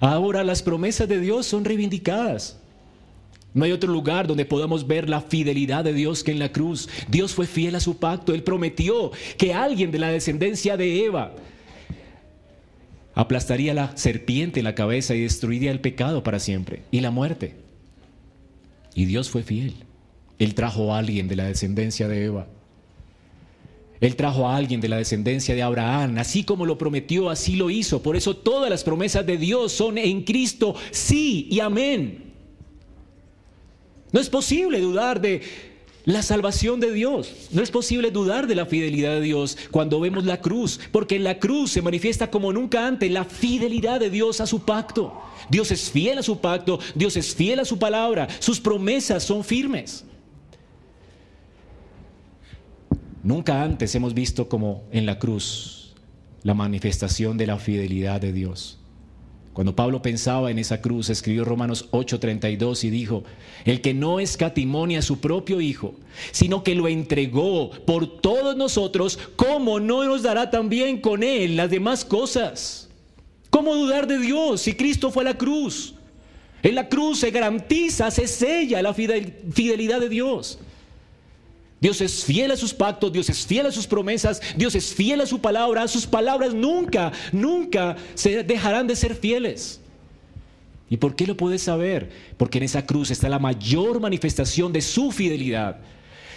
[0.00, 2.58] Ahora las promesas de Dios son reivindicadas.
[3.54, 6.88] No hay otro lugar donde podamos ver la fidelidad de Dios que en la cruz.
[7.08, 8.34] Dios fue fiel a su pacto.
[8.34, 11.32] Él prometió que alguien de la descendencia de Eva
[13.14, 17.54] aplastaría la serpiente en la cabeza y destruiría el pecado para siempre y la muerte.
[18.92, 19.74] Y Dios fue fiel.
[20.40, 22.48] Él trajo a alguien de la descendencia de Eva.
[24.00, 26.18] Él trajo a alguien de la descendencia de Abraham.
[26.18, 28.02] Así como lo prometió, así lo hizo.
[28.02, 32.23] Por eso todas las promesas de Dios son en Cristo sí y amén.
[34.14, 35.42] No es posible dudar de
[36.04, 37.48] la salvación de Dios.
[37.50, 41.24] No es posible dudar de la fidelidad de Dios cuando vemos la cruz, porque en
[41.24, 45.20] la cruz se manifiesta como nunca antes la fidelidad de Dios a su pacto.
[45.50, 49.42] Dios es fiel a su pacto, Dios es fiel a su palabra, sus promesas son
[49.42, 50.04] firmes.
[53.24, 55.92] Nunca antes hemos visto como en la cruz
[56.44, 58.78] la manifestación de la fidelidad de Dios.
[59.54, 63.22] Cuando Pablo pensaba en esa cruz, escribió Romanos 8:32 y dijo,
[63.64, 65.94] el que no escatimonia a su propio Hijo,
[66.32, 71.70] sino que lo entregó por todos nosotros, ¿cómo no nos dará también con él las
[71.70, 72.90] demás cosas?
[73.48, 75.94] ¿Cómo dudar de Dios si Cristo fue a la cruz?
[76.64, 80.58] En la cruz se garantiza, se sella la fidelidad de Dios.
[81.84, 85.20] Dios es fiel a sus pactos, Dios es fiel a sus promesas, Dios es fiel
[85.20, 85.86] a su palabra.
[85.86, 89.82] Sus palabras nunca, nunca se dejarán de ser fieles.
[90.88, 92.08] ¿Y por qué lo puedes saber?
[92.38, 95.76] Porque en esa cruz está la mayor manifestación de su fidelidad.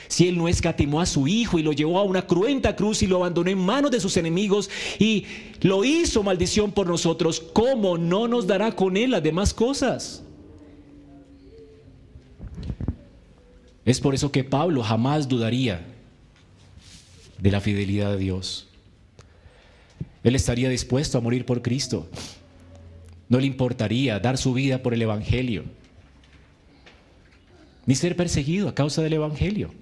[0.10, 3.08] Si Él no escatimó a su Hijo y lo llevó a una cruenta cruz y
[3.08, 5.24] lo abandonó en manos de sus enemigos y
[5.62, 10.24] lo hizo maldición por nosotros, ¿cómo no nos dará con Él las demás cosas?
[13.88, 15.80] Es por eso que Pablo jamás dudaría
[17.40, 18.68] de la fidelidad de Dios.
[20.26, 22.10] Él estaría dispuesto a morir por Cristo.
[23.30, 25.64] No le importaría dar su vida por el Evangelio,
[27.86, 29.74] ni ser perseguido a causa del Evangelio.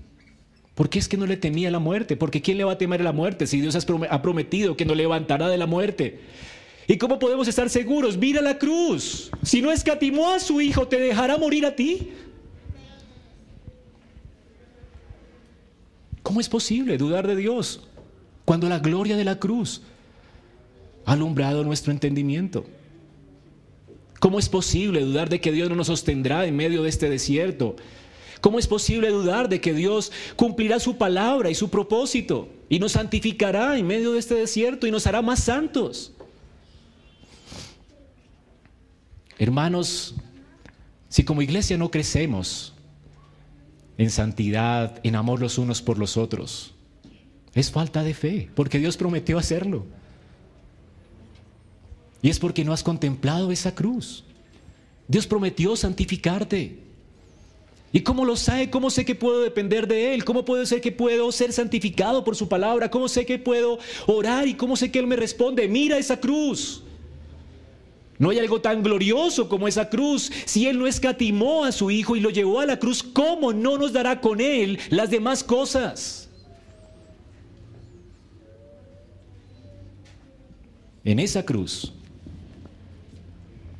[0.76, 2.16] ¿Por qué es que no le temía la muerte?
[2.16, 5.50] Porque ¿quién le va a temer la muerte si Dios ha prometido que nos levantará
[5.50, 6.20] de la muerte?
[6.88, 8.18] ¿Y cómo podemos estar seguros?
[8.18, 9.32] Mira la cruz.
[9.42, 12.12] Si no escatimó a su hijo, ¿te dejará morir a ti?
[16.26, 17.82] ¿Cómo es posible dudar de Dios
[18.46, 19.84] cuando la gloria de la cruz
[21.06, 22.66] ha alumbrado nuestro entendimiento?
[24.20, 27.76] ¿Cómo es posible dudar de que Dios no nos sostendrá en medio de este desierto?
[28.42, 32.94] ¿Cómo es posible dudar de que Dios cumplirá su palabra y su propósito y nos
[32.94, 36.12] santificará en medio de este desierto y nos hará más santos?
[39.38, 40.16] Hermanos,
[41.08, 42.75] si como iglesia no crecemos
[43.98, 46.74] en santidad, en amor los unos por los otros.
[47.54, 49.86] Es falta de fe, porque Dios prometió hacerlo.
[52.22, 54.24] Y es porque no has contemplado esa cruz.
[55.08, 56.80] Dios prometió santificarte.
[57.94, 58.70] ¿Y cómo lo sabe?
[58.70, 60.26] ¿Cómo sé que puedo depender de Él?
[60.26, 62.92] ¿Cómo puedo ser que puedo ser santificado por su palabra?
[62.92, 65.68] ¿Cómo sé que puedo orar y cómo sé que Él me responde?
[65.70, 66.84] Mira esa cruz.
[68.18, 70.32] No hay algo tan glorioso como esa cruz.
[70.46, 73.78] Si Él no escatimó a su Hijo y lo llevó a la cruz, ¿cómo no
[73.78, 76.30] nos dará con Él las demás cosas?
[81.04, 81.94] En esa cruz,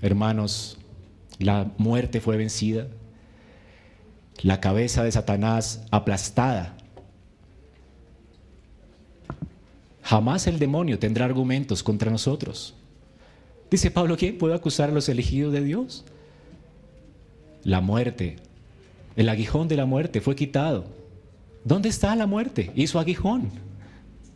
[0.02, 0.78] hermanos,
[1.40, 2.88] la muerte fue vencida,
[4.44, 6.78] la cabeza de Satanás aplastada.
[10.04, 12.76] Jamás el demonio tendrá argumentos contra nosotros.
[13.70, 16.06] Dice Pablo, ¿quién puede acusar a los elegidos de Dios?
[17.64, 18.38] La muerte,
[19.16, 20.86] el aguijón de la muerte fue quitado.
[21.64, 23.50] ¿Dónde está la muerte y su aguijón?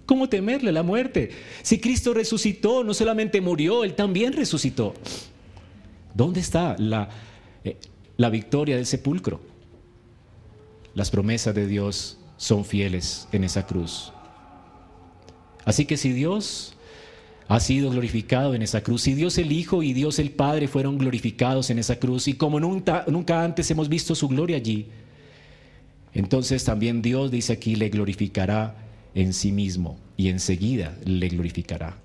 [0.08, 1.30] ¿Cómo temerle la muerte?
[1.62, 4.96] Si Cristo resucitó, no solamente murió, Él también resucitó.
[6.16, 7.10] ¿Dónde está la,
[7.64, 7.78] eh,
[8.18, 9.40] la victoria del sepulcro?
[10.96, 14.12] Las promesas de Dios son fieles en esa cruz.
[15.66, 16.74] Así que si Dios
[17.50, 19.02] ha sido glorificado en esa cruz.
[19.02, 22.60] Si Dios el Hijo y Dios el Padre fueron glorificados en esa cruz y como
[22.60, 24.86] nunca, nunca antes hemos visto su gloria allí,
[26.14, 28.76] entonces también Dios dice aquí le glorificará
[29.16, 31.98] en sí mismo y enseguida le glorificará.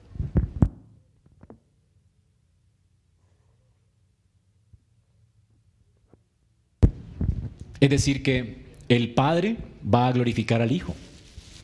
[7.80, 9.59] Es decir, que el Padre
[9.92, 10.95] va a glorificar al Hijo.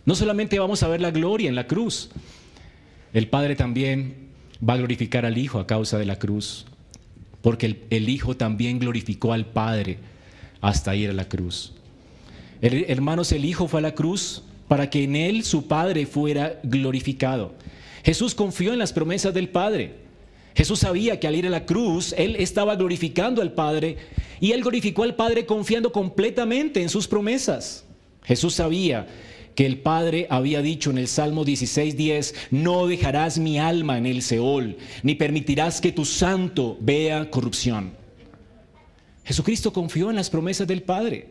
[0.05, 2.11] No solamente vamos a ver la gloria en la cruz,
[3.13, 4.15] el Padre también
[4.67, 6.67] va a glorificar al Hijo a causa de la cruz,
[7.43, 9.99] porque el, Hijo también glorificó al Padre
[10.61, 11.73] hasta ir a la cruz.
[12.61, 17.55] hermanos, el Hijo fue a la cruz para que en Él su Padre fuera glorificado.
[18.05, 19.95] Jesús confió en las promesas del Padre.
[20.55, 23.97] Jesús sabía que al ir a la cruz, Él estaba glorificando al Padre
[24.41, 27.85] y Él glorificó al Padre confiando completamente en sus promesas.
[28.25, 29.07] Jesús sabía
[29.55, 34.22] que el Padre había dicho en el Salmo 16:10, no dejarás mi alma en el
[34.22, 37.92] Seol, ni permitirás que tu santo vea corrupción.
[39.24, 41.28] Jesucristo confió en las promesas del Padre.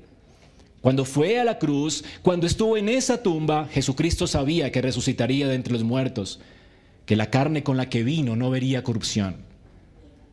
[0.81, 5.55] Cuando fue a la cruz, cuando estuvo en esa tumba, Jesucristo sabía que resucitaría de
[5.55, 6.39] entre los muertos,
[7.05, 9.37] que la carne con la que vino no vería corrupción,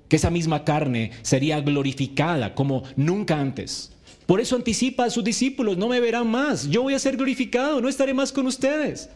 [0.08, 3.95] que esa misma carne sería glorificada como nunca antes
[4.26, 7.80] por eso anticipa a sus discípulos, no me verán más, yo voy a ser glorificado,
[7.80, 9.08] no estaré más con ustedes.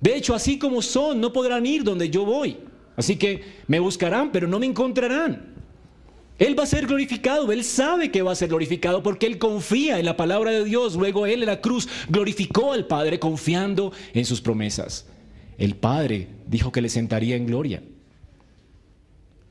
[0.00, 2.58] De hecho, así como son, no podrán ir donde yo voy.
[2.96, 5.54] Así que me buscarán, pero no me encontrarán.
[6.38, 9.98] Él va a ser glorificado, Él sabe que va a ser glorificado porque Él confía
[9.98, 10.94] en la palabra de Dios.
[10.94, 15.06] Luego Él en la cruz glorificó al Padre confiando en sus promesas.
[15.56, 17.82] El Padre dijo que le sentaría en gloria.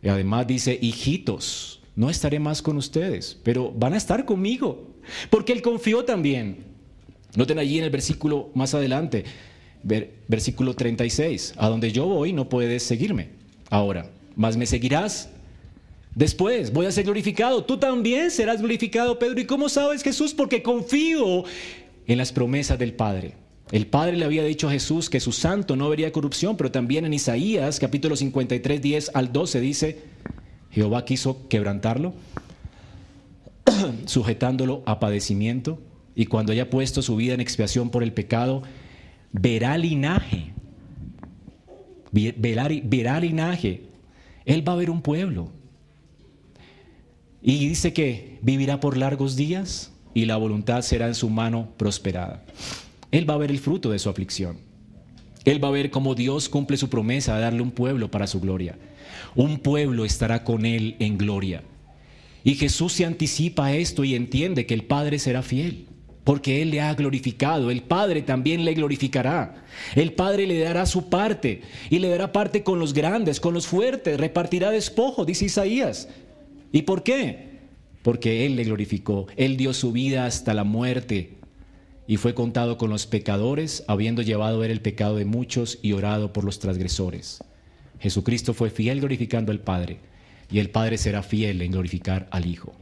[0.04, 4.96] Y además dice, hijitos, no estaré más con ustedes, pero van a estar conmigo,
[5.30, 6.66] porque Él confió también.
[7.36, 9.26] Noten allí en el versículo más adelante,
[10.28, 13.30] versículo 36, a donde yo voy no puedes seguirme
[13.70, 15.30] ahora, mas me seguirás
[16.16, 19.40] después, voy a ser glorificado, tú también serás glorificado, Pedro.
[19.40, 20.34] ¿Y cómo sabes Jesús?
[20.34, 21.44] Porque confío
[22.08, 23.34] en las promesas del Padre.
[23.72, 27.06] El Padre le había dicho a Jesús que su santo no vería corrupción, pero también
[27.06, 30.00] en Isaías capítulo 53, 10 al 12 dice,
[30.76, 32.14] Jehová quiso quebrantarlo,
[34.06, 35.80] sujetándolo a padecimiento,
[36.16, 38.62] y cuando haya puesto su vida en expiación por el pecado,
[39.32, 40.52] verá linaje,
[42.12, 43.84] verá, verá linaje,
[44.44, 45.50] él va a ver un pueblo.
[47.42, 52.44] Y dice que vivirá por largos días y la voluntad será en su mano prosperada.
[53.12, 54.58] Él va a ver el fruto de su aflicción.
[55.46, 58.42] Él va a ver cómo Dios cumple su promesa de darle un pueblo para su
[58.42, 58.78] gloria.
[59.36, 61.64] Un pueblo estará con él en gloria.
[62.46, 65.88] Y Jesús se anticipa a esto y entiende que el Padre será fiel,
[66.24, 69.66] porque Él le ha glorificado, el Padre también le glorificará.
[69.96, 73.66] El Padre le dará su parte y le dará parte con los grandes, con los
[73.66, 76.08] fuertes, repartirá despojo, dice Isaías.
[76.72, 77.62] ¿Y por qué?
[78.04, 81.38] Porque Él le glorificó, Él dio su vida hasta la muerte
[82.06, 85.94] y fue contado con los pecadores, habiendo llevado a Él el pecado de muchos y
[85.94, 87.40] orado por los transgresores.
[88.00, 90.00] Jesucristo fue fiel glorificando al Padre
[90.52, 92.74] y el Padre será fiel en glorificar al Hijo.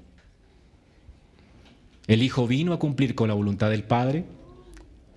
[2.07, 4.25] El Hijo vino a cumplir con la voluntad del Padre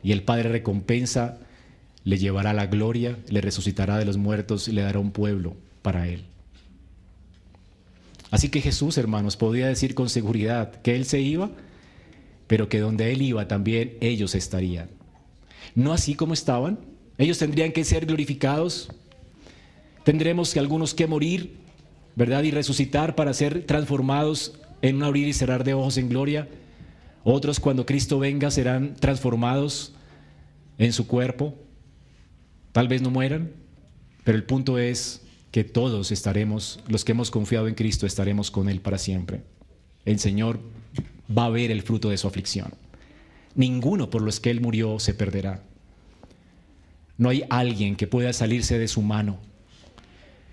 [0.02, 1.38] y el Padre recompensa,
[2.04, 6.06] le llevará la gloria, le resucitará de los muertos y le dará un pueblo para
[6.06, 6.24] Él.
[8.30, 11.50] Así que Jesús, hermanos, podía decir con seguridad que Él se iba,
[12.46, 14.88] pero que donde Él iba también ellos estarían.
[15.74, 16.78] No así como estaban.
[17.18, 18.90] Ellos tendrían que ser glorificados.
[20.06, 21.56] Tendremos que algunos que morir,
[22.14, 22.44] ¿verdad?
[22.44, 26.48] Y resucitar para ser transformados en un abrir y cerrar de ojos en gloria.
[27.24, 29.94] Otros cuando Cristo venga serán transformados
[30.78, 31.56] en su cuerpo.
[32.70, 33.50] Tal vez no mueran,
[34.22, 38.68] pero el punto es que todos estaremos, los que hemos confiado en Cristo, estaremos con
[38.68, 39.42] Él para siempre.
[40.04, 40.60] El Señor
[41.36, 42.72] va a ver el fruto de su aflicción.
[43.56, 45.64] Ninguno por los que Él murió se perderá.
[47.18, 49.40] No hay alguien que pueda salirse de su mano.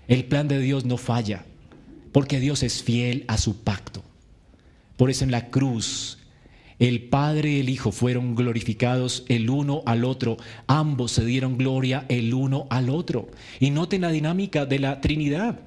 [0.08, 1.44] El plan de Dios no falla,
[2.12, 4.02] porque Dios es fiel a su pacto.
[4.96, 6.18] Por eso en la cruz
[6.78, 10.36] el Padre y el Hijo fueron glorificados el uno al otro.
[10.66, 13.28] Ambos se dieron gloria el uno al otro.
[13.60, 15.60] Y noten la dinámica de la Trinidad.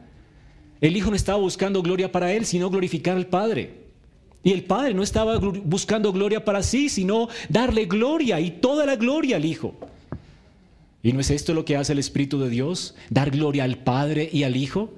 [0.81, 3.85] El Hijo no estaba buscando gloria para él, sino glorificar al Padre.
[4.43, 8.95] Y el Padre no estaba buscando gloria para sí, sino darle gloria y toda la
[8.95, 9.75] gloria al Hijo.
[11.07, 12.93] ¿Y no es esto lo que hace el Espíritu de Dios?
[13.09, 14.93] Dar gloria al Padre y al Hijo.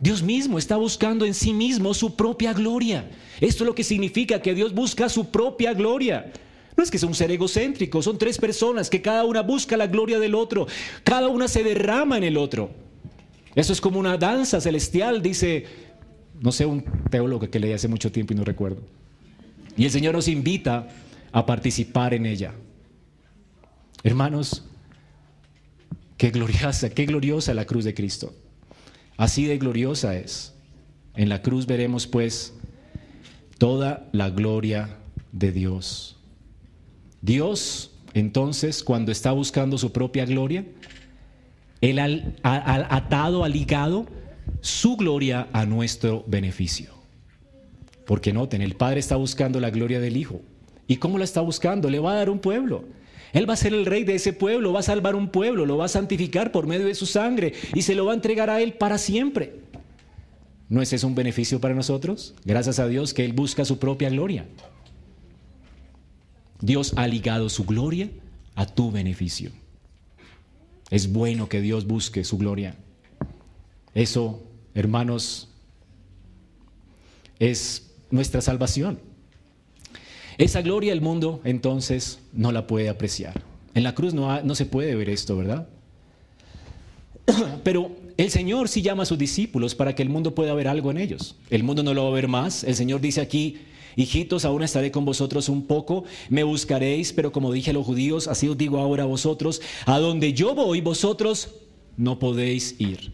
[0.00, 3.08] Dios mismo está buscando en sí mismo su propia gloria.
[3.40, 6.32] Esto es lo que significa que Dios busca su propia gloria.
[6.76, 9.86] No es que sea un ser egocéntrico, son tres personas que cada una busca la
[9.86, 10.66] gloria del otro,
[11.04, 12.72] cada una se derrama en el otro.
[13.54, 15.64] Eso es como una danza celestial, dice,
[16.40, 18.82] no sé, un teólogo que leí hace mucho tiempo y no recuerdo.
[19.76, 20.88] Y el Señor nos invita
[21.30, 22.52] a participar en ella.
[24.02, 24.64] Hermanos,
[26.20, 28.34] qué gloriosa, qué gloriosa la cruz de Cristo.
[29.16, 30.52] Así de gloriosa es.
[31.16, 32.52] En la cruz veremos pues
[33.56, 34.98] toda la gloria
[35.32, 36.18] de Dios.
[37.22, 40.66] Dios, entonces, cuando está buscando su propia gloria,
[41.80, 41.98] Él
[42.42, 44.06] ha atado, ha ligado
[44.60, 46.90] su gloria a nuestro beneficio.
[48.04, 50.42] Porque noten, el Padre está buscando la gloria del Hijo.
[50.86, 51.88] ¿Y cómo la está buscando?
[51.88, 52.84] Le va a dar un pueblo.
[53.32, 55.76] Él va a ser el rey de ese pueblo, va a salvar un pueblo, lo
[55.76, 58.60] va a santificar por medio de su sangre y se lo va a entregar a
[58.60, 59.60] Él para siempre.
[60.68, 62.34] ¿No es eso un beneficio para nosotros?
[62.44, 64.46] Gracias a Dios que Él busca su propia gloria.
[66.60, 68.10] Dios ha ligado su gloria
[68.54, 69.50] a tu beneficio.
[70.90, 72.76] Es bueno que Dios busque su gloria.
[73.94, 74.42] Eso,
[74.74, 75.48] hermanos,
[77.38, 79.00] es nuestra salvación.
[80.40, 83.42] Esa gloria el mundo entonces no la puede apreciar.
[83.74, 85.68] En la cruz no, no se puede ver esto, ¿verdad?
[87.62, 90.90] Pero el Señor sí llama a sus discípulos para que el mundo pueda ver algo
[90.90, 91.36] en ellos.
[91.50, 92.64] El mundo no lo va a ver más.
[92.64, 93.58] El Señor dice aquí,
[93.96, 98.26] hijitos, aún estaré con vosotros un poco, me buscaréis, pero como dije a los judíos,
[98.26, 101.50] así os digo ahora a vosotros, a donde yo voy, vosotros
[101.98, 103.12] no podéis ir.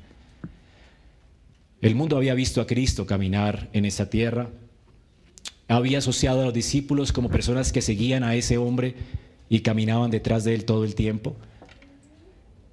[1.80, 4.48] El mundo había visto a Cristo caminar en esa tierra,
[5.68, 8.94] había asociado a los discípulos como personas que seguían a ese hombre
[9.48, 11.36] y caminaban detrás de él todo el tiempo.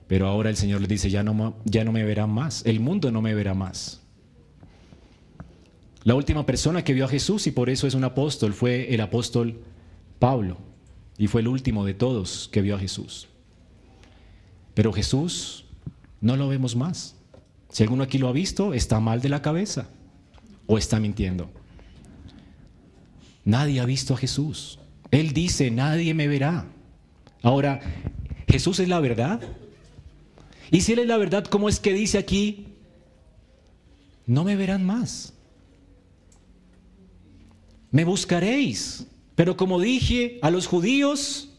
[0.08, 3.12] Pero ahora el Señor les dice, ya no, ya no me verán más, el mundo
[3.12, 4.02] no me verá más.
[6.04, 9.00] La última persona que vio a Jesús y por eso es un apóstol fue el
[9.02, 9.62] apóstol
[10.20, 10.58] Pablo
[11.18, 13.30] y fue el último de todos que vio a Jesús.
[14.74, 15.66] Pero Jesús
[16.20, 17.16] no lo vemos más.
[17.70, 19.88] Si alguno aquí lo ha visto, está mal de la cabeza
[20.68, 21.50] o está mintiendo.
[23.46, 24.80] Nadie ha visto a Jesús.
[25.12, 26.66] Él dice, nadie me verá.
[27.42, 27.82] Ahora,
[28.48, 29.42] ¿Jesús es la verdad?
[30.70, 32.68] Y si Él es la verdad, ¿cómo es que dice aquí,
[34.26, 35.34] no me verán más?
[37.90, 41.50] Me buscaréis, pero como dije a los judíos,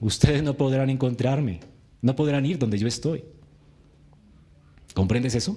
[0.00, 1.60] ustedes no podrán encontrarme,
[2.02, 3.24] no podrán ir donde yo estoy.
[4.94, 5.56] ¿Comprendes eso?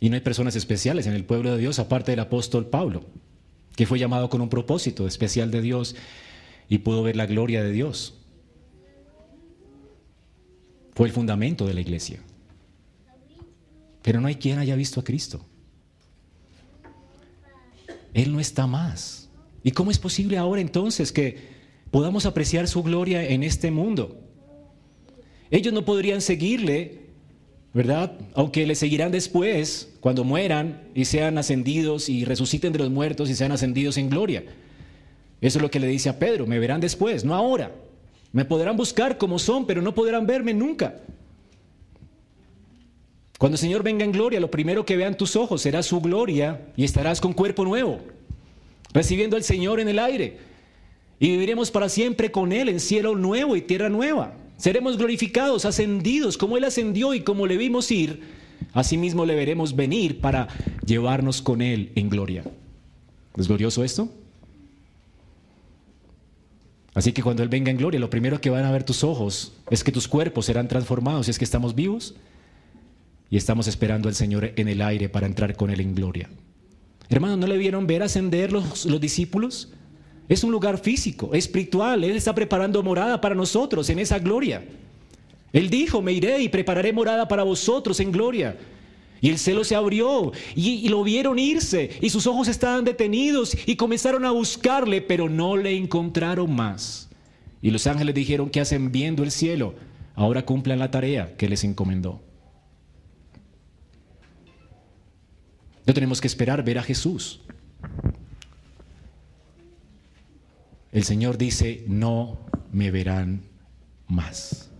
[0.00, 3.04] Y no hay personas especiales en el pueblo de Dios aparte del apóstol Pablo,
[3.76, 5.94] que fue llamado con un propósito especial de Dios
[6.68, 8.14] y pudo ver la gloria de Dios.
[10.94, 12.20] Fue el fundamento de la iglesia.
[14.02, 15.44] Pero no hay quien haya visto a Cristo.
[18.14, 19.28] Él no está más.
[19.62, 24.18] ¿Y cómo es posible ahora entonces que podamos apreciar su gloria en este mundo?
[25.50, 27.09] Ellos no podrían seguirle
[27.72, 28.12] ¿verdad?
[28.34, 33.34] Aunque le seguirán después, cuando mueran y sean ascendidos y resuciten de los muertos y
[33.34, 34.44] sean ascendidos en gloria.
[35.40, 37.72] Eso es lo que le dice a Pedro, me verán después, no ahora.
[38.32, 41.00] Me podrán buscar como son, pero no podrán verme nunca.
[43.38, 46.60] Cuando el Señor venga en gloria, lo primero que vean tus ojos será su gloria
[46.76, 48.00] y estarás con cuerpo nuevo,
[48.92, 50.38] recibiendo al Señor en el aire.
[51.18, 54.34] Y viviremos para siempre con Él en cielo nuevo y tierra nueva.
[54.60, 58.20] Seremos glorificados, ascendidos, como Él ascendió y como le vimos ir,
[58.74, 60.48] asimismo le veremos venir para
[60.84, 62.44] llevarnos con Él en gloria.
[63.38, 64.12] ¿Es glorioso esto?
[66.92, 69.54] Así que cuando Él venga en gloria, lo primero que van a ver tus ojos
[69.70, 72.14] es que tus cuerpos serán transformados, si es que estamos vivos
[73.30, 76.28] y estamos esperando al Señor en el aire para entrar con Él en gloria.
[77.08, 79.72] Hermanos, ¿no le vieron ver ascender los, los discípulos?
[80.30, 82.04] Es un lugar físico, espiritual.
[82.04, 84.64] Él está preparando morada para nosotros en esa gloria.
[85.52, 88.56] Él dijo, me iré y prepararé morada para vosotros en gloria.
[89.20, 93.74] Y el cielo se abrió y, lo vieron irse y sus ojos estaban detenidos y
[93.74, 97.10] comenzaron a buscarle, pero no le encontraron más.
[97.60, 99.74] Y los ángeles dijeron, ¿qué hacen viendo el cielo?
[100.14, 102.22] Ahora cumplan la tarea que les encomendó.
[105.84, 107.40] No tenemos que esperar ver a Jesús.
[110.92, 112.38] El Señor dice, no
[112.72, 113.42] me verán
[114.08, 114.70] más.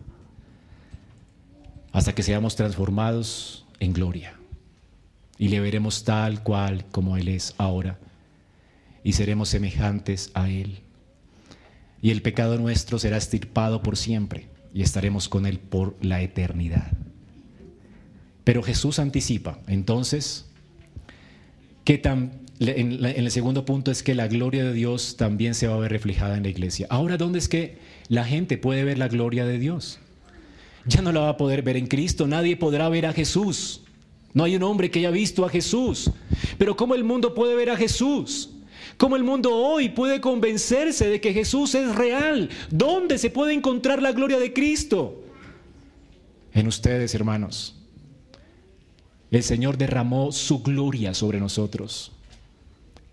[1.93, 4.35] Hasta que seamos transformados en gloria.
[5.39, 7.99] Y le veremos tal cual como Él es ahora.
[9.03, 10.81] Y seremos semejantes a Él.
[12.03, 14.49] Y el pecado nuestro será estirpado por siempre.
[14.75, 16.91] Y estaremos con Él por la eternidad.
[18.45, 19.61] Pero Jesús anticipa.
[19.67, 20.47] Entonces,
[21.85, 25.75] ¿qué tan, en, el segundo punto es que la gloria de Dios también se va
[25.75, 26.87] a ver reflejada en la iglesia.
[26.91, 29.99] Ahora, ¿dónde es que la gente puede ver la gloria de Dios?
[30.85, 32.27] Ya no la va a poder ver en Cristo.
[32.27, 33.83] Nadie podrá ver a Jesús.
[34.35, 36.11] No hay un hombre que haya visto a Jesús.
[36.59, 38.51] Pero ¿cómo el mundo puede ver a Jesús?
[38.97, 42.51] ¿Cómo el mundo hoy puede convencerse de que Jesús es real?
[42.71, 45.25] ¿Dónde se puede encontrar la gloria de Cristo?
[46.53, 47.77] En ustedes, hermanos.
[49.31, 52.13] El Señor derramó su gloria sobre nosotros.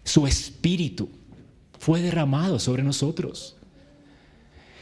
[0.07, 1.09] Su espíritu
[1.77, 3.57] fue derramado sobre nosotros.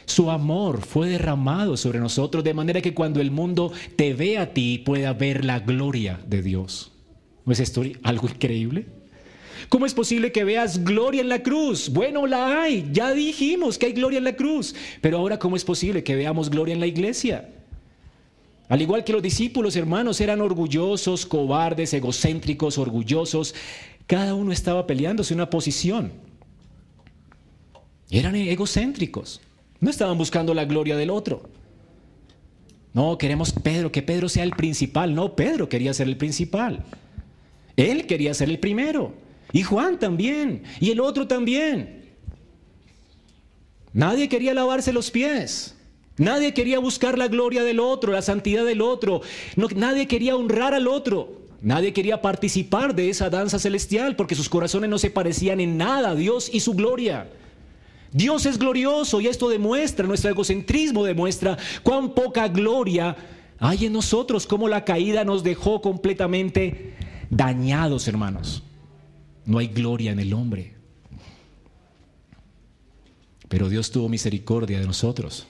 [0.04, 4.54] Su amor fue derramado sobre nosotros de manera que cuando el mundo te ve a
[4.54, 6.92] ti pueda ver la gloria de Dios.
[7.44, 8.86] ¿No es esto algo increíble?
[9.68, 11.88] ¿Cómo es posible que veas gloria en la cruz?
[11.88, 12.88] Bueno, la hay.
[12.92, 14.76] Ya dijimos que hay gloria en la cruz.
[15.00, 17.48] Pero ahora, ¿cómo es posible que veamos gloria en la iglesia?
[18.68, 23.54] Al igual que los discípulos, hermanos, eran orgullosos, cobardes, egocéntricos, orgullosos.
[24.06, 26.12] Cada uno estaba peleándose una posición.
[28.10, 29.40] Eran egocéntricos.
[29.80, 31.48] No estaban buscando la gloria del otro.
[32.92, 35.14] No, queremos Pedro, que Pedro sea el principal.
[35.14, 36.82] No, Pedro quería ser el principal.
[37.76, 39.14] Él quería ser el primero.
[39.52, 40.62] Y Juan también.
[40.80, 42.06] Y el otro también.
[43.92, 45.75] Nadie quería lavarse los pies.
[46.18, 49.20] Nadie quería buscar la gloria del otro, la santidad del otro.
[49.74, 51.44] nadie quería honrar al otro.
[51.60, 56.10] Nadie quería participar de esa danza celestial porque sus corazones no se parecían en nada
[56.10, 57.28] a Dios y su gloria.
[58.12, 63.16] Dios es glorioso y esto demuestra, nuestro egocentrismo demuestra cuán poca gloria
[63.58, 66.94] hay en nosotros, cómo la caída nos dejó completamente
[67.30, 68.62] dañados, hermanos.
[69.44, 70.74] No hay gloria en el hombre.
[73.48, 75.46] Pero Dios tuvo misericordia de nosotros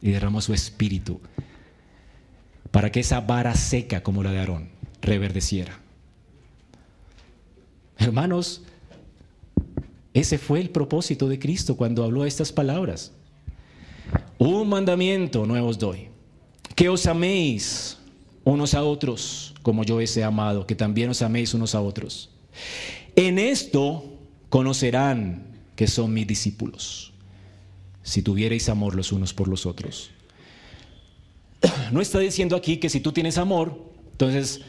[0.00, 1.20] y derramó su espíritu
[2.70, 4.68] para que esa vara seca como la de Aarón
[5.00, 5.80] reverdeciera.
[7.98, 8.62] Hermanos,
[10.12, 13.12] ese fue el propósito de Cristo cuando habló estas palabras.
[14.38, 16.08] Un mandamiento nuevo os doy,
[16.74, 17.98] que os améis
[18.44, 22.30] unos a otros como yo os he amado, que también os améis unos a otros.
[23.16, 24.04] En esto
[24.48, 25.42] conocerán
[25.74, 27.12] que son mis discípulos,
[28.06, 30.10] si tuvierais amor los unos por los otros.
[31.90, 33.82] No está diciendo aquí que si tú tienes amor,
[34.12, 34.60] entonces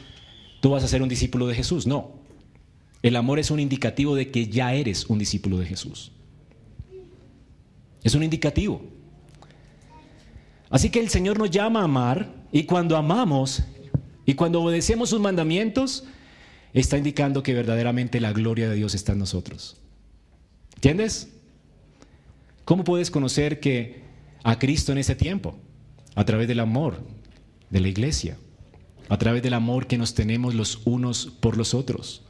[0.60, 2.18] tú vas a ser un discípulo de Jesús, no.
[3.00, 6.10] El amor es un indicativo de que ya eres un discípulo de Jesús.
[8.02, 8.82] Es un indicativo.
[10.68, 13.62] Así que el Señor nos llama a amar y cuando amamos
[14.26, 16.04] y cuando obedecemos sus mandamientos,
[16.72, 19.76] está indicando que verdaderamente la gloria de Dios está en nosotros.
[20.74, 21.28] ¿Entiendes?
[22.68, 24.02] ¿Cómo puedes conocer que
[24.44, 25.54] a Cristo en ese tiempo?
[26.14, 27.00] A través del amor
[27.70, 28.36] de la iglesia,
[29.08, 32.26] a través del amor que nos tenemos los unos por los otros.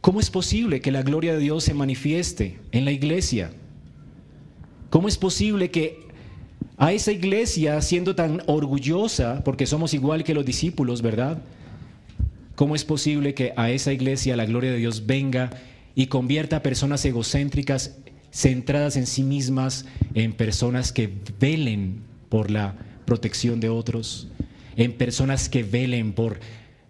[0.00, 3.50] ¿Cómo es posible que la gloria de Dios se manifieste en la iglesia?
[4.88, 6.06] ¿Cómo es posible que
[6.76, 11.42] a esa iglesia, siendo tan orgullosa, porque somos igual que los discípulos, ¿verdad?
[12.54, 15.50] ¿Cómo es posible que a esa iglesia la gloria de Dios venga
[15.96, 17.96] y convierta a personas egocéntricas,
[18.36, 21.10] centradas en sí mismas, en personas que
[21.40, 22.74] velen por la
[23.06, 24.28] protección de otros,
[24.76, 26.38] en personas que velen por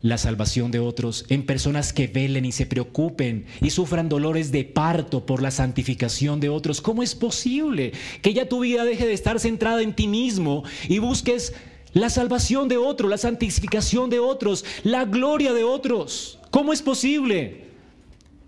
[0.02, 4.64] la salvación de otros, en personas que velen y se preocupen y sufran dolores de
[4.64, 6.80] parto por la santificación de otros.
[6.80, 7.92] ¿Cómo es posible
[8.22, 11.54] que ya tu vida deje de estar centrada en ti mismo y busques
[11.92, 16.40] la salvación de otros, la santificación de otros, la gloria de otros?
[16.50, 17.65] ¿Cómo es posible?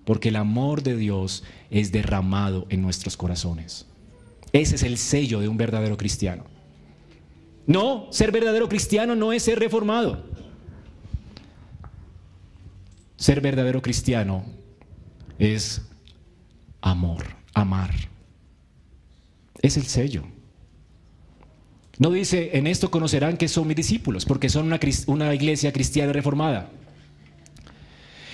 [0.08, 3.84] Porque el amor de Dios es derramado en nuestros corazones.
[4.54, 6.44] Ese es el sello de un verdadero cristiano.
[7.66, 10.24] No, ser verdadero cristiano no es ser reformado.
[13.16, 14.46] Ser verdadero cristiano
[15.38, 15.82] es
[16.80, 17.90] amor, amar.
[19.60, 20.22] Es el sello.
[21.98, 26.14] No dice, en esto conocerán que son mis discípulos, porque son una, una, iglesia cristiana
[26.14, 26.70] reformada.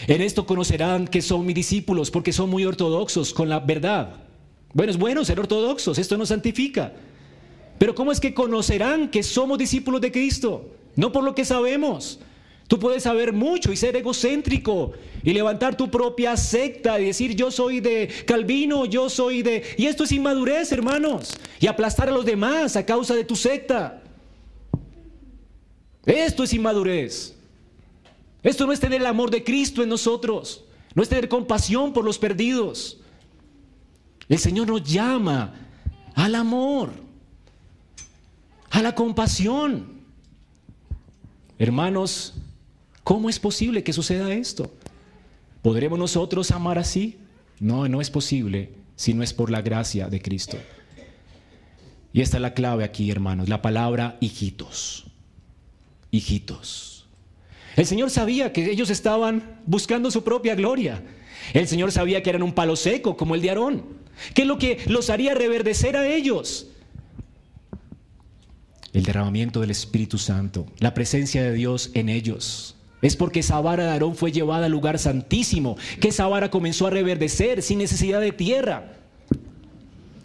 [0.06, 4.16] En esto conocerán que son mis discípulos, porque son muy ortodoxos con la verdad.
[4.72, 6.92] Bueno, es bueno ser ortodoxos, esto nos santifica.
[7.78, 10.70] Pero ¿cómo es que conocerán que somos discípulos de Cristo?
[10.96, 12.20] No por lo que sabemos.
[12.66, 14.92] Tú puedes saber mucho y ser egocéntrico
[15.22, 19.62] y levantar tu propia secta y decir yo soy de Calvino, yo soy de...
[19.76, 21.36] Y esto es inmadurez, hermanos.
[21.60, 24.02] Y aplastar a los demás a causa de tu secta.
[26.06, 27.33] Esto es inmadurez.
[28.44, 30.64] Esto no es tener el amor de Cristo en nosotros.
[30.94, 33.00] No es tener compasión por los perdidos.
[34.28, 35.54] El Señor nos llama
[36.14, 36.92] al amor,
[38.70, 40.02] a la compasión.
[41.58, 42.34] Hermanos,
[43.02, 44.70] ¿cómo es posible que suceda esto?
[45.62, 47.18] ¿Podremos nosotros amar así?
[47.60, 50.58] No, no es posible si no es por la gracia de Cristo.
[52.12, 55.06] Y esta es la clave aquí, hermanos, la palabra hijitos.
[56.10, 56.93] Hijitos.
[57.76, 61.02] El Señor sabía que ellos estaban buscando su propia gloria.
[61.52, 63.84] El Señor sabía que eran un palo seco como el de Aarón.
[64.32, 66.68] ¿Qué es lo que los haría reverdecer a ellos?
[68.92, 72.76] El derramamiento del Espíritu Santo, la presencia de Dios en ellos.
[73.02, 76.86] Es porque esa vara de Aarón fue llevada al lugar santísimo, que esa vara comenzó
[76.86, 78.92] a reverdecer sin necesidad de tierra.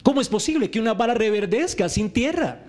[0.04, 2.62] ¿Cómo es posible que una vara reverdezca sin tierra?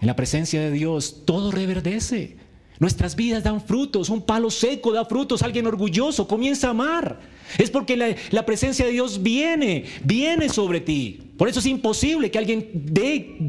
[0.00, 2.36] En la presencia de Dios todo reverdece.
[2.78, 7.18] Nuestras vidas dan frutos, un palo seco da frutos, alguien orgulloso comienza a amar.
[7.56, 11.32] Es porque la, presencia de Dios viene, viene sobre ti.
[11.36, 12.70] Por eso es imposible que alguien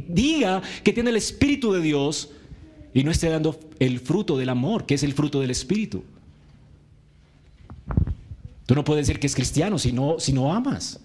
[0.07, 2.29] diga que tiene el Espíritu de Dios
[2.93, 6.03] y no esté dando el fruto del amor, que es el fruto del Espíritu.
[8.65, 10.99] Tú no puedes decir que es cristiano si no, si no amas,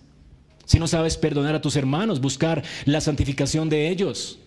[0.65, 4.39] si no sabes perdonar a tus hermanos, buscar la santificación de ellos,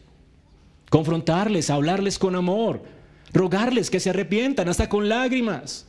[0.90, 2.97] confrontarles, hablarles con amor,
[3.34, 5.86] rogarles que se arrepientan, hasta con lágrimas.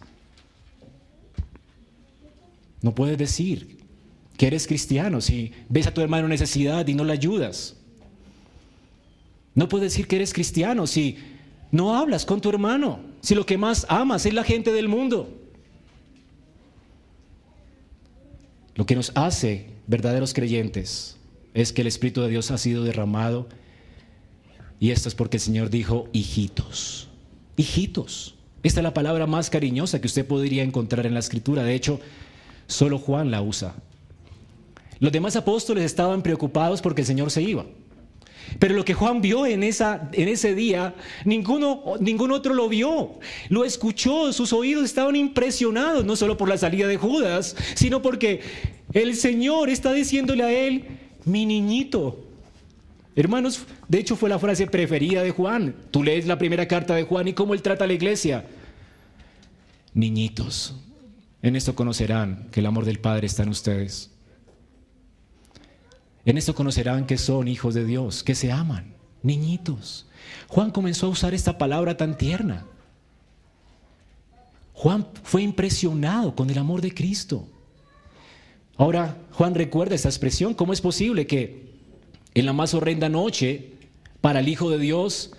[2.83, 3.79] No puedes decir
[4.37, 7.77] que eres cristiano si ves a tu hermano en necesidad y no le ayudas.
[9.55, 11.19] No puedes decir que eres cristiano si
[11.73, 15.37] no hablas con tu hermano, si lo que más amas es la gente del mundo.
[18.77, 21.17] Lo que nos hace verdaderos creyentes
[21.53, 23.49] es que el Espíritu de Dios ha sido derramado
[24.79, 27.08] y esto es porque el Señor dijo, hijitos,
[27.59, 28.37] hijitos.
[28.63, 31.63] Esta es la palabra más cariñosa que usted podría encontrar en la escritura.
[31.63, 32.01] De hecho,
[32.69, 33.75] Solo Juan la usa.
[35.01, 37.65] Los demás apóstoles estaban preocupados porque el Señor se iba.
[38.59, 40.95] Pero lo que Juan vio en, esa, en ese día,
[41.25, 43.19] ninguno, ningún otro lo vio.
[43.49, 48.41] Lo escuchó, sus oídos estaban impresionados, no solo por la salida de Judas, sino porque
[48.93, 50.85] el Señor está diciéndole a él,
[51.25, 52.28] mi niñito.
[53.19, 55.75] Hermanos, de hecho fue la frase preferida de Juan.
[55.91, 58.47] Tú lees la primera carta de Juan y cómo él trata a la iglesia.
[59.93, 60.77] Niñitos,
[61.43, 64.13] en esto conocerán que el amor del Padre está en ustedes.
[66.25, 68.95] En esto conocerán que son hijos de Dios, que se aman,
[69.25, 70.07] niñitos.
[70.47, 72.67] Juan comenzó a usar esta palabra tan tierna.
[74.75, 77.49] Juan fue impresionado con el amor de Cristo.
[78.77, 80.55] Ahora, Juan recuerda esta expresión.
[80.55, 81.68] ¿Cómo es posible que
[82.41, 83.73] en la más horrenda noche,
[84.21, 85.33] para el Hijo de Dios,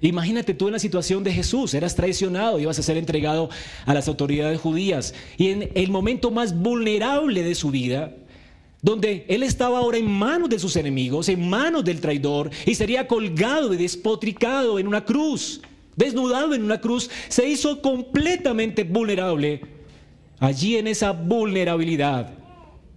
[0.00, 3.48] Imagínate tú en la situación de Jesús, eras traicionado, ibas a ser entregado
[3.86, 8.14] a las autoridades judías y en el momento más vulnerable de su vida,
[8.82, 13.08] donde él estaba ahora en manos de sus enemigos, en manos del traidor y sería
[13.08, 15.62] colgado y despotricado en una cruz,
[15.96, 19.62] desnudado en una cruz, se hizo completamente vulnerable.
[20.38, 22.34] Allí en esa vulnerabilidad,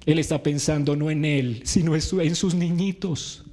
[0.06, 3.47] él está pensando no en él, sino en sus niñitos.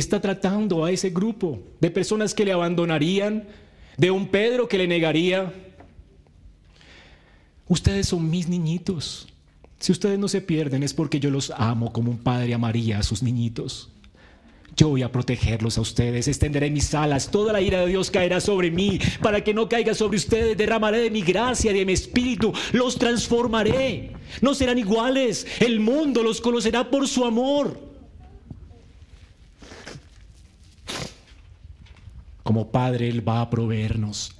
[0.00, 3.46] Está tratando a ese grupo de personas que le abandonarían,
[3.96, 5.52] de un Pedro que le negaría.
[7.68, 9.28] Ustedes son mis niñitos.
[9.78, 13.02] Si ustedes no se pierden es porque yo los amo como un padre amaría a
[13.02, 13.90] sus niñitos.
[14.74, 18.40] Yo voy a protegerlos a ustedes, extenderé mis alas, toda la ira de Dios caerá
[18.40, 22.54] sobre mí, para que no caiga sobre ustedes, derramaré de mi gracia, de mi espíritu,
[22.72, 24.12] los transformaré.
[24.40, 27.91] No serán iguales, el mundo los conocerá por su amor.
[32.52, 34.36] Como Padre, Él va a proveernos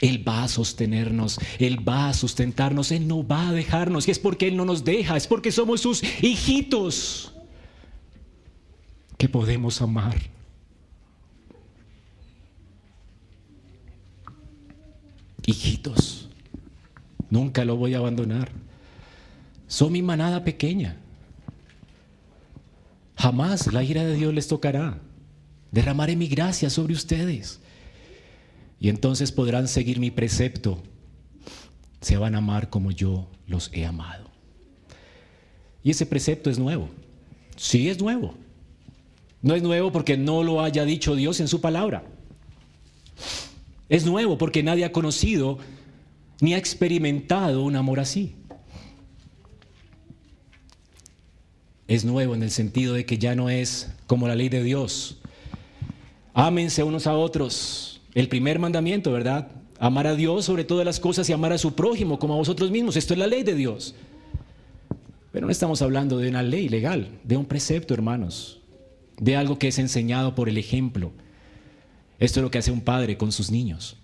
[0.00, 4.08] Él va a sostenernos, Él va a sustentarnos, Él no va a dejarnos.
[4.08, 7.34] Y es porque Él no nos deja, es porque somos sus hijitos
[9.18, 10.16] que podemos amar.
[15.44, 16.30] Hijitos,
[17.28, 18.50] nunca lo voy a abandonar.
[19.66, 20.96] Son mi manada pequeña.
[23.18, 24.98] Jamás la ira de Dios les tocará.
[25.70, 27.60] Derramaré mi gracia sobre ustedes.
[28.80, 30.82] Y entonces podrán seguir mi precepto.
[32.00, 34.30] Se van a amar como yo los he amado.
[35.82, 36.88] Y ese precepto es nuevo.
[37.56, 38.34] Sí es nuevo.
[39.42, 42.04] No es nuevo porque no lo haya dicho Dios en su palabra.
[43.88, 45.58] Es nuevo porque nadie ha conocido
[46.40, 48.34] ni ha experimentado un amor así.
[51.86, 55.19] Es nuevo en el sentido de que ya no es como la ley de Dios.
[56.34, 58.00] Ámense unos a otros.
[58.14, 59.48] El primer mandamiento, ¿verdad?
[59.78, 62.70] Amar a Dios sobre todas las cosas y amar a su prójimo como a vosotros
[62.70, 62.96] mismos.
[62.96, 63.94] Esto es la ley de Dios.
[65.32, 68.60] Pero no estamos hablando de una ley legal, de un precepto, hermanos
[69.20, 71.12] de algo que es enseñado por el ejemplo.
[72.18, 73.96] Esto es lo que hace un padre con sus niños.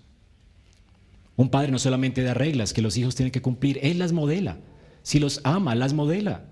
[1.35, 4.57] Un padre no solamente da reglas que los hijos tienen que cumplir, él las modela.
[5.03, 6.45] Si los ama, las modela.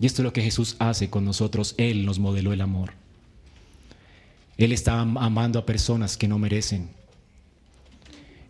[0.00, 1.74] Y esto es lo que Jesús hace con nosotros.
[1.76, 2.92] Él nos modeló el amor.
[4.56, 6.90] Él está amando a personas que no merecen.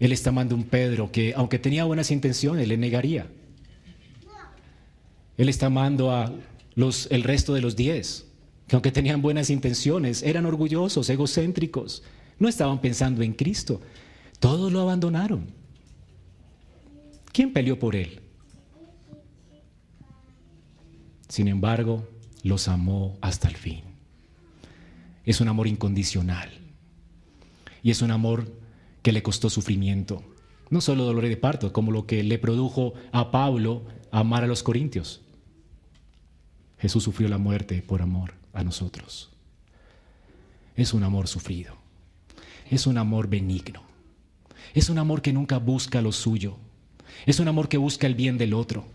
[0.00, 3.26] Él está amando a un Pedro que, aunque tenía buenas intenciones, le negaría.
[5.36, 6.32] Él está amando a
[6.74, 8.26] los, el resto de los diez
[8.72, 12.03] que aunque tenían buenas intenciones, eran orgullosos, egocéntricos,
[12.38, 13.82] no estaban pensando en Cristo.
[14.40, 15.48] Todos lo abandonaron.
[17.32, 18.22] ¿Quién peleó por él?
[21.28, 22.09] Sin embargo,
[22.42, 23.91] los amó hasta el fin.
[25.25, 26.51] Es un amor incondicional.
[27.83, 28.53] Y es un amor
[29.03, 30.23] que le costó sufrimiento.
[30.70, 34.62] No solo dolor de parto, como lo que le produjo a Pablo amar a los
[34.62, 35.20] corintios.
[36.79, 39.31] Jesús sufrió la muerte por amor a nosotros.
[40.77, 41.77] Es un amor sufrido.
[42.70, 43.83] Es un amor benigno.
[44.75, 46.57] Es un amor que nunca busca lo suyo.
[47.27, 48.87] Es un amor que busca el bien del otro.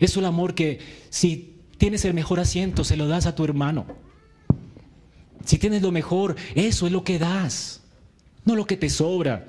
[0.00, 3.86] Es un amor que si tienes el mejor asiento, se lo das a tu hermano.
[5.46, 7.80] Si tienes lo mejor, eso es lo que das,
[8.44, 9.46] no lo que te sobra.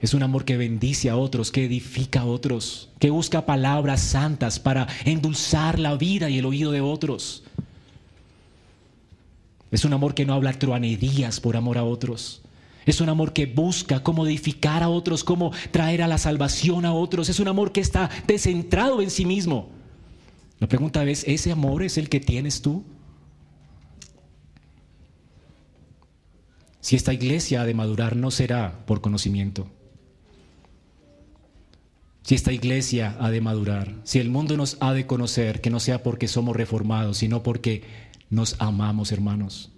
[0.00, 4.58] Es un amor que bendice a otros, que edifica a otros, que busca palabras santas
[4.58, 7.44] para endulzar la vida y el oído de otros.
[9.70, 12.42] Es un amor que no habla truanerías por amor a otros.
[12.84, 16.92] Es un amor que busca cómo edificar a otros, cómo traer a la salvación a
[16.92, 17.28] otros.
[17.28, 19.68] Es un amor que está descentrado en sí mismo.
[20.58, 22.82] La pregunta es, ¿ese amor es el que tienes tú?
[26.82, 29.70] Si esta iglesia ha de madurar, no será por conocimiento.
[32.22, 35.78] Si esta iglesia ha de madurar, si el mundo nos ha de conocer, que no
[35.78, 37.84] sea porque somos reformados, sino porque
[38.30, 39.70] nos amamos, hermanos.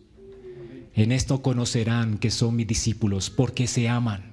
[0.95, 4.33] En esto conocerán que son mis discípulos, porque se aman.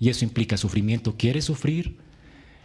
[0.00, 1.14] Y eso implica sufrimiento.
[1.16, 1.98] ¿Quieres sufrir?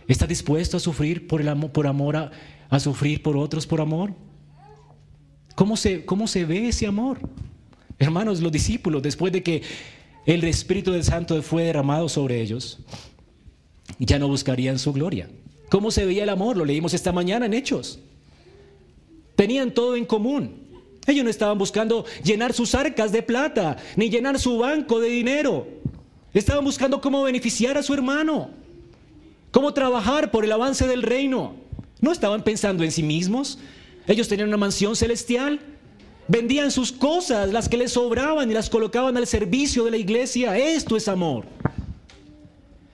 [0.07, 2.31] ¿Estás dispuesto a sufrir por, el amor, por amor, a,
[2.71, 4.15] a sufrir por otros por amor?
[5.53, 7.19] ¿Cómo se, ¿Cómo se ve ese amor?
[7.99, 9.61] Hermanos, los discípulos, después de que
[10.25, 12.79] el Espíritu del Santo fue derramado sobre ellos,
[13.99, 15.29] ya no buscarían su gloria.
[15.69, 16.57] ¿Cómo se veía el amor?
[16.57, 17.99] Lo leímos esta mañana en Hechos.
[19.35, 20.69] Tenían todo en común.
[21.07, 25.67] Ellos no estaban buscando llenar sus arcas de plata, ni llenar su banco de dinero.
[26.33, 28.51] Estaban buscando cómo beneficiar a su hermano,
[29.51, 31.55] cómo trabajar por el avance del reino.
[32.01, 33.59] No estaban pensando en sí mismos.
[34.07, 35.59] Ellos tenían una mansión celestial.
[36.29, 40.55] Vendían sus cosas, las que les sobraban, y las colocaban al servicio de la iglesia.
[40.57, 41.45] Esto es amor.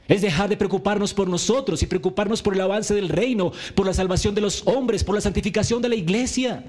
[0.08, 3.94] Es dejar de preocuparnos por nosotros y preocuparnos por el avance del reino, por la
[3.94, 6.64] salvación de los hombres, por la santificación de la iglesia.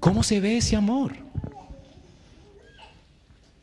[0.00, 1.12] ¿Cómo se ve ese amor?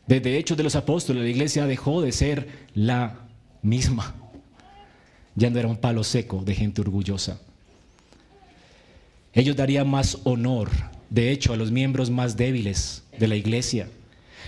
[0.05, 3.27] Desde Hechos de los Apóstoles, la iglesia dejó de ser la
[3.61, 4.15] misma.
[5.35, 7.41] Ya no era un palo seco de gente orgullosa.
[9.37, 10.69] Ellos darían más honor,
[11.09, 13.87] de hecho, a los miembros más débiles de la iglesia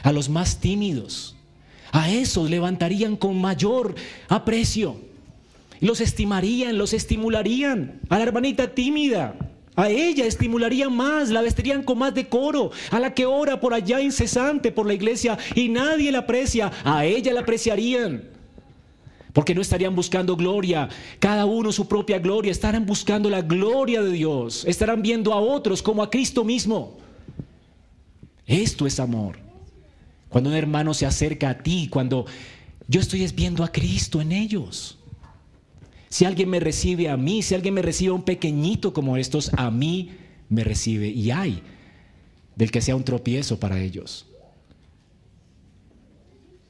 [0.04, 1.36] a los más tímidos.
[1.92, 3.96] A esos levantarían con mayor
[4.28, 4.98] aprecio.
[5.80, 8.00] Los estimarían, los estimularían.
[8.10, 9.36] A la hermanita tímida,
[9.76, 12.72] a ella estimularían más, la vestirían con más decoro.
[12.92, 17.06] A la que ora por allá incesante por la iglesia y nadie la aprecia, a
[17.06, 18.24] ella la apreciarían.
[19.34, 24.11] Porque no estarían buscando gloria, cada uno su propia gloria, estarán buscando la gloria de
[24.11, 26.97] Dios, estarán viendo a otros como a Cristo mismo.
[28.47, 29.38] Esto es amor.
[30.30, 32.25] Cuando un hermano se acerca a ti, cuando
[32.88, 34.97] yo estoy viendo a Cristo en ellos.
[36.09, 39.51] Si alguien me recibe a mí, si alguien me recibe a un pequeñito como estos,
[39.55, 40.09] a mí
[40.49, 41.07] me recibe.
[41.07, 41.61] Y hay
[42.55, 44.25] del que sea un tropiezo para ellos.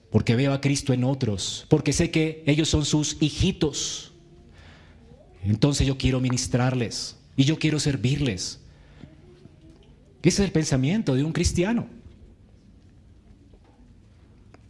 [0.09, 4.11] Porque veo a Cristo en otros, porque sé que ellos son sus hijitos.
[5.43, 8.59] Entonces yo quiero ministrarles y yo quiero servirles.
[10.21, 11.87] Ese es el pensamiento de un cristiano.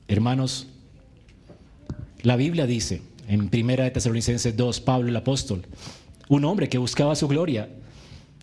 [0.08, 0.68] Hermanos,
[2.22, 5.66] la Biblia dice en Primera de Tesalonicenses 2, Pablo el apóstol,
[6.28, 7.70] un hombre que buscaba su gloria,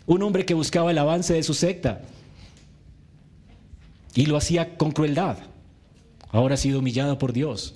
[0.06, 2.02] un hombre que buscaba el avance de su secta
[4.14, 5.38] y lo hacía con crueldad.
[6.30, 7.74] Ahora ha sido humillado por Dios.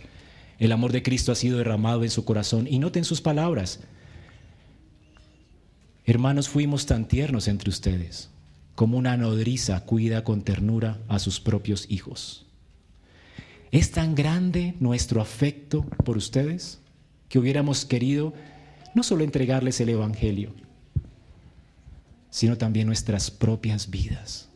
[0.58, 2.66] El amor de Cristo ha sido derramado en su corazón.
[2.68, 3.80] Y noten sus palabras.
[6.04, 8.30] Hermanos, fuimos tan tiernos entre ustedes,
[8.74, 12.46] como una nodriza cuida con ternura a sus propios hijos.
[13.70, 16.80] Es tan grande nuestro afecto por ustedes
[17.28, 18.34] que hubiéramos querido
[18.94, 20.52] no solo entregarles el Evangelio,
[22.30, 24.48] sino también nuestras propias vidas,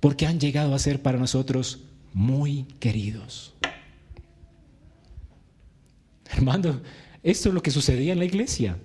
[0.00, 1.80] porque han llegado a ser para nosotros
[2.16, 3.52] muy queridos.
[6.30, 6.80] Hermano,
[7.22, 8.78] esto es lo que sucedía en la iglesia.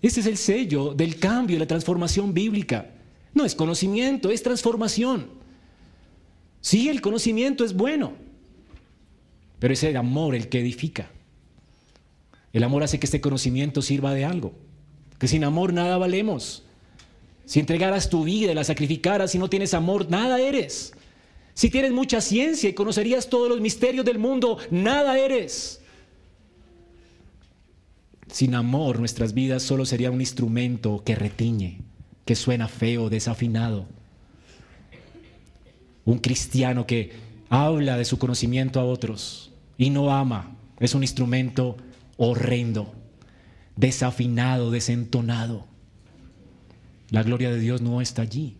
[0.00, 2.92] Este es el sello del cambio, la transformación bíblica.
[3.34, 5.30] No es conocimiento, es transformación.
[6.60, 8.12] Sí, el conocimiento es bueno,
[9.58, 11.10] pero es el amor el que edifica.
[12.52, 14.54] El amor hace que este conocimiento sirva de algo.
[15.18, 16.62] Que sin amor nada valemos.
[17.46, 20.92] Si entregaras tu vida y la sacrificaras y no tienes amor, nada eres.
[21.54, 25.80] Si tienes mucha ciencia y conocerías todos los misterios del mundo, nada eres.
[28.26, 31.82] Sin amor nuestras vidas solo sería un instrumento que retiñe,
[32.24, 33.86] que suena feo, desafinado.
[36.04, 37.12] Un cristiano que
[37.48, 40.56] habla de su conocimiento a otros, y no ama.
[40.80, 41.76] Es un instrumento
[42.16, 42.92] horrendo,
[43.76, 45.66] desafinado, desentonado.
[47.10, 48.56] La gloria de Dios no está allí.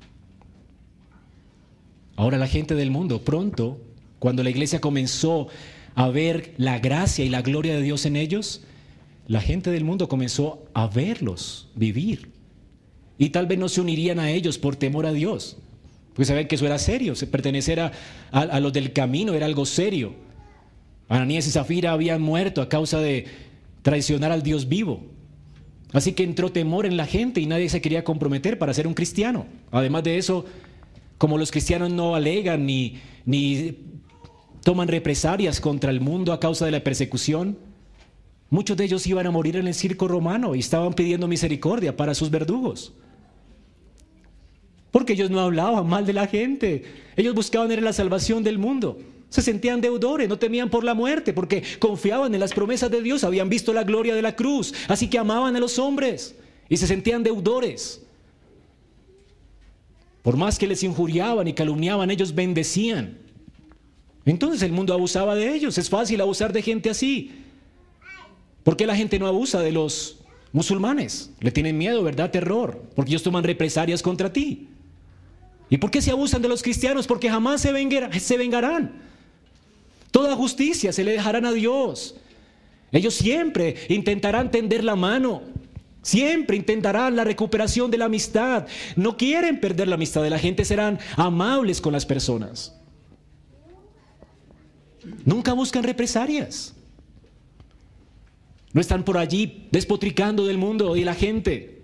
[2.16, 3.80] Ahora la gente del mundo, pronto,
[4.18, 5.48] cuando la iglesia comenzó
[5.94, 8.62] a ver la gracia y la gloria de Dios en ellos,
[9.26, 12.30] la gente del mundo comenzó a verlos vivir.
[13.18, 15.56] Y tal vez no se unirían a ellos por temor a Dios.
[16.08, 17.92] Porque saben que eso era serio, pertenecer a,
[18.30, 20.14] a los del camino era algo serio.
[21.08, 23.26] Ananías y Zafira habían muerto a causa de
[23.82, 25.02] traicionar al Dios vivo.
[25.92, 28.94] Así que entró temor en la gente y nadie se quería comprometer para ser un
[28.94, 29.46] cristiano.
[29.70, 30.44] Además de eso,
[31.18, 33.78] como los cristianos no alegan ni, ni
[34.62, 37.58] toman represalias contra el mundo a causa de la persecución,
[38.50, 42.14] muchos de ellos iban a morir en el circo romano y estaban pidiendo misericordia para
[42.14, 42.94] sus verdugos.
[44.90, 46.84] Porque ellos no hablaban mal de la gente,
[47.16, 48.98] ellos buscaban la salvación del mundo.
[49.28, 53.24] Se sentían deudores, no temían por la muerte, porque confiaban en las promesas de Dios,
[53.24, 56.36] habían visto la gloria de la cruz, así que amaban a los hombres
[56.68, 58.03] y se sentían deudores.
[60.24, 63.18] Por más que les injuriaban y calumniaban, ellos bendecían.
[64.24, 65.76] Entonces el mundo abusaba de ellos.
[65.76, 67.30] Es fácil abusar de gente así.
[68.62, 70.16] ¿Por qué la gente no abusa de los
[70.50, 71.30] musulmanes?
[71.40, 72.30] Le tienen miedo, ¿verdad?
[72.30, 72.82] Terror.
[72.96, 74.68] Porque ellos toman represalias contra ti.
[75.68, 77.06] ¿Y por qué se abusan de los cristianos?
[77.06, 79.02] Porque jamás se, se vengarán.
[80.10, 82.16] Toda justicia se le dejarán a Dios.
[82.92, 85.42] Ellos siempre intentarán tender la mano.
[86.04, 88.66] Siempre intentarán la recuperación de la amistad.
[88.94, 92.78] No quieren perder la amistad de la gente, serán amables con las personas.
[95.24, 96.74] Nunca buscan represalias.
[98.74, 101.82] No están por allí despotricando del mundo y de la gente.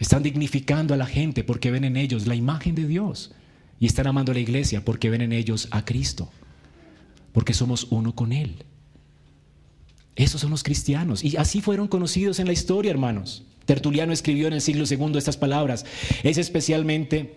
[0.00, 3.30] Están dignificando a la gente porque ven en ellos la imagen de Dios.
[3.78, 6.30] Y están amando a la iglesia porque ven en ellos a Cristo,
[7.32, 8.64] porque somos uno con Él.
[10.16, 11.24] Esos son los cristianos.
[11.24, 13.44] Y así fueron conocidos en la historia, hermanos.
[13.64, 15.84] Tertuliano escribió en el siglo II estas palabras.
[16.22, 17.36] Es especialmente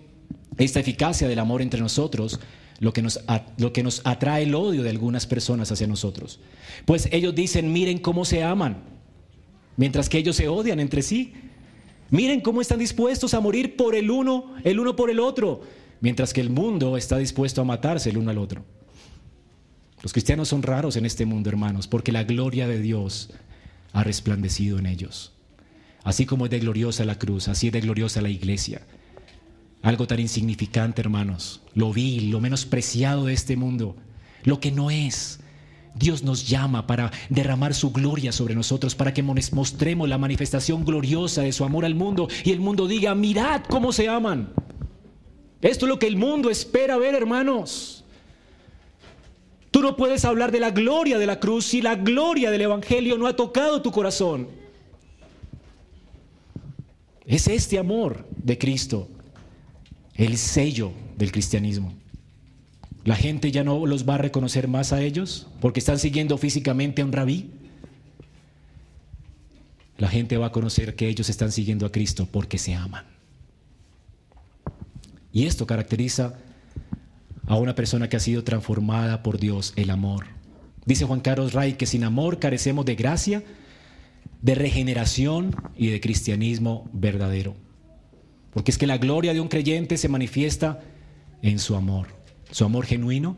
[0.57, 2.39] esta eficacia del amor entre nosotros
[2.79, 3.19] lo que, nos,
[3.57, 6.39] lo que nos atrae el odio de algunas personas hacia nosotros.
[6.85, 8.83] Pues ellos dicen, miren cómo se aman,
[9.77, 11.33] mientras que ellos se odian entre sí.
[12.09, 15.61] Miren cómo están dispuestos a morir por el uno, el uno por el otro
[15.99, 18.63] mientras que el mundo está dispuesto a matarse el uno al otro.
[20.01, 23.29] Los cristianos son raros en este mundo, hermanos, porque la gloria de Dios
[23.93, 25.33] ha resplandecido en ellos.
[26.03, 28.81] Así como es de gloriosa la cruz, así es de gloriosa la iglesia.
[29.81, 33.95] Algo tan insignificante, hermanos, lo vil, lo menospreciado de este mundo,
[34.43, 35.39] lo que no es.
[35.95, 41.41] Dios nos llama para derramar su gloria sobre nosotros, para que mostremos la manifestación gloriosa
[41.41, 44.53] de su amor al mundo y el mundo diga, mirad cómo se aman.
[45.61, 47.96] Esto es lo que el mundo espera ver, hermanos.
[49.71, 53.17] Tú no puedes hablar de la gloria de la cruz si la gloria del Evangelio
[53.17, 54.47] no ha tocado tu corazón.
[57.25, 59.09] Es este amor de Cristo
[60.15, 61.93] el sello del cristianismo.
[63.03, 67.01] La gente ya no los va a reconocer más a ellos porque están siguiendo físicamente
[67.01, 67.51] a un rabí.
[69.97, 73.05] La gente va a conocer que ellos están siguiendo a Cristo porque se aman.
[75.31, 76.37] Y esto caracteriza
[77.47, 80.25] a una persona que ha sido transformada por Dios, el amor.
[80.85, 83.43] Dice Juan Carlos Ray que sin amor carecemos de gracia,
[84.41, 87.55] de regeneración y de cristianismo verdadero.
[88.51, 90.81] Porque es que la gloria de un creyente se manifiesta
[91.41, 92.07] en su amor,
[92.51, 93.37] su amor genuino,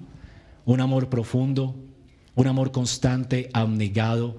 [0.65, 1.75] un amor profundo,
[2.35, 4.37] un amor constante, abnegado,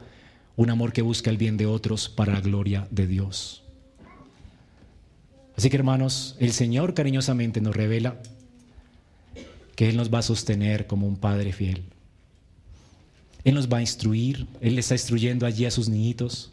[0.56, 3.64] un amor que busca el bien de otros para la gloria de Dios.
[5.56, 8.20] Así que hermanos, el Señor cariñosamente nos revela
[9.80, 11.84] que Él nos va a sostener como un Padre fiel.
[13.44, 16.52] Él nos va a instruir, Él está instruyendo allí a sus niñitos,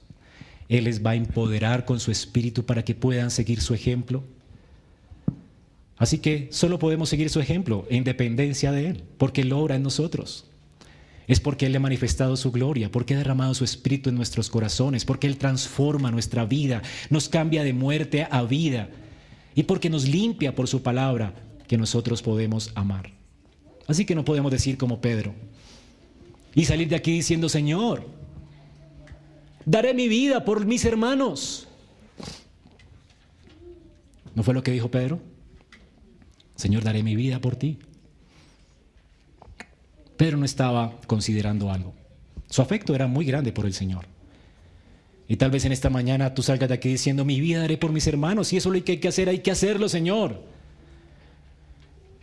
[0.69, 4.23] Él les va a empoderar con su espíritu para que puedan seguir su ejemplo.
[5.97, 9.83] Así que solo podemos seguir su ejemplo en dependencia de Él, porque Él obra en
[9.83, 10.45] nosotros.
[11.27, 15.03] Es porque Él ha manifestado su gloria, porque ha derramado su espíritu en nuestros corazones,
[15.03, 18.87] porque Él transforma nuestra vida, nos cambia de muerte a vida
[19.53, 21.33] y porque nos limpia por su palabra
[21.67, 23.16] que nosotros podemos amar.
[23.87, 25.33] Así que no podemos decir como Pedro
[26.53, 28.05] y salir de aquí diciendo, Señor,
[29.65, 31.67] daré mi vida por mis hermanos.
[34.35, 35.19] ¿No fue lo que dijo Pedro?
[36.55, 37.79] Señor, daré mi vida por ti.
[40.17, 41.93] Pedro no estaba considerando algo.
[42.49, 44.05] Su afecto era muy grande por el Señor.
[45.27, 47.91] Y tal vez en esta mañana tú salgas de aquí diciendo, mi vida daré por
[47.91, 50.41] mis hermanos, y eso lo que hay que hacer, hay que hacerlo, Señor.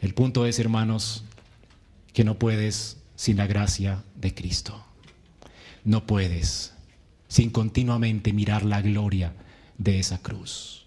[0.01, 1.25] El punto es, hermanos,
[2.15, 4.83] que no puedes sin la gracia de Cristo.
[5.85, 6.73] No puedes
[7.29, 9.35] sin continuamente mirar la gloria
[9.77, 10.87] de esa cruz.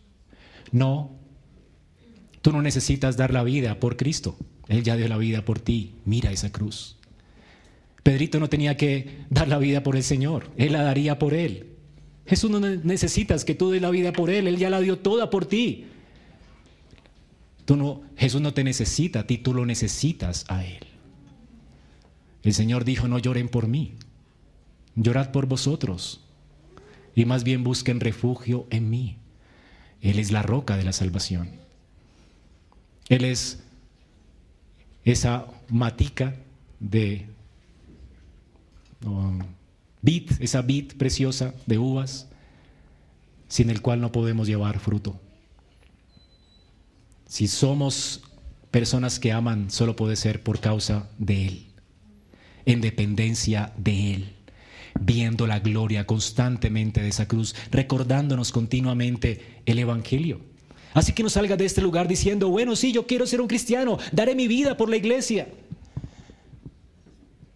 [0.71, 1.11] No,
[2.41, 4.35] tú no necesitas dar la vida por Cristo.
[4.67, 5.93] Él ya dio la vida por ti.
[6.05, 6.97] Mira esa cruz.
[8.01, 10.49] Pedrito no tenía que dar la vida por el Señor.
[10.57, 11.77] Él la daría por él.
[12.27, 15.29] Jesús no necesitas que tú des la vida por Él, Él ya la dio toda
[15.29, 15.85] por ti.
[17.63, 20.85] Tú no, Jesús no te necesita a ti, tú lo necesitas a Él.
[22.47, 23.95] El Señor dijo, no lloren por mí,
[24.95, 26.21] llorad por vosotros
[27.13, 29.17] y más bien busquen refugio en mí.
[29.99, 31.51] Él es la roca de la salvación.
[33.09, 33.61] Él es
[35.03, 36.37] esa matica
[36.79, 37.27] de
[39.03, 39.39] um,
[40.39, 42.29] esa vid preciosa de uvas,
[43.49, 45.19] sin el cual no podemos llevar fruto.
[47.27, 48.21] Si somos
[48.71, 51.66] personas que aman, solo puede ser por causa de Él,
[52.67, 54.33] en dependencia de Él,
[54.99, 60.41] viendo la gloria constantemente de esa cruz, recordándonos continuamente el Evangelio.
[60.93, 63.97] Así que no salga de este lugar diciendo, bueno, sí, yo quiero ser un cristiano,
[64.11, 65.47] daré mi vida por la iglesia.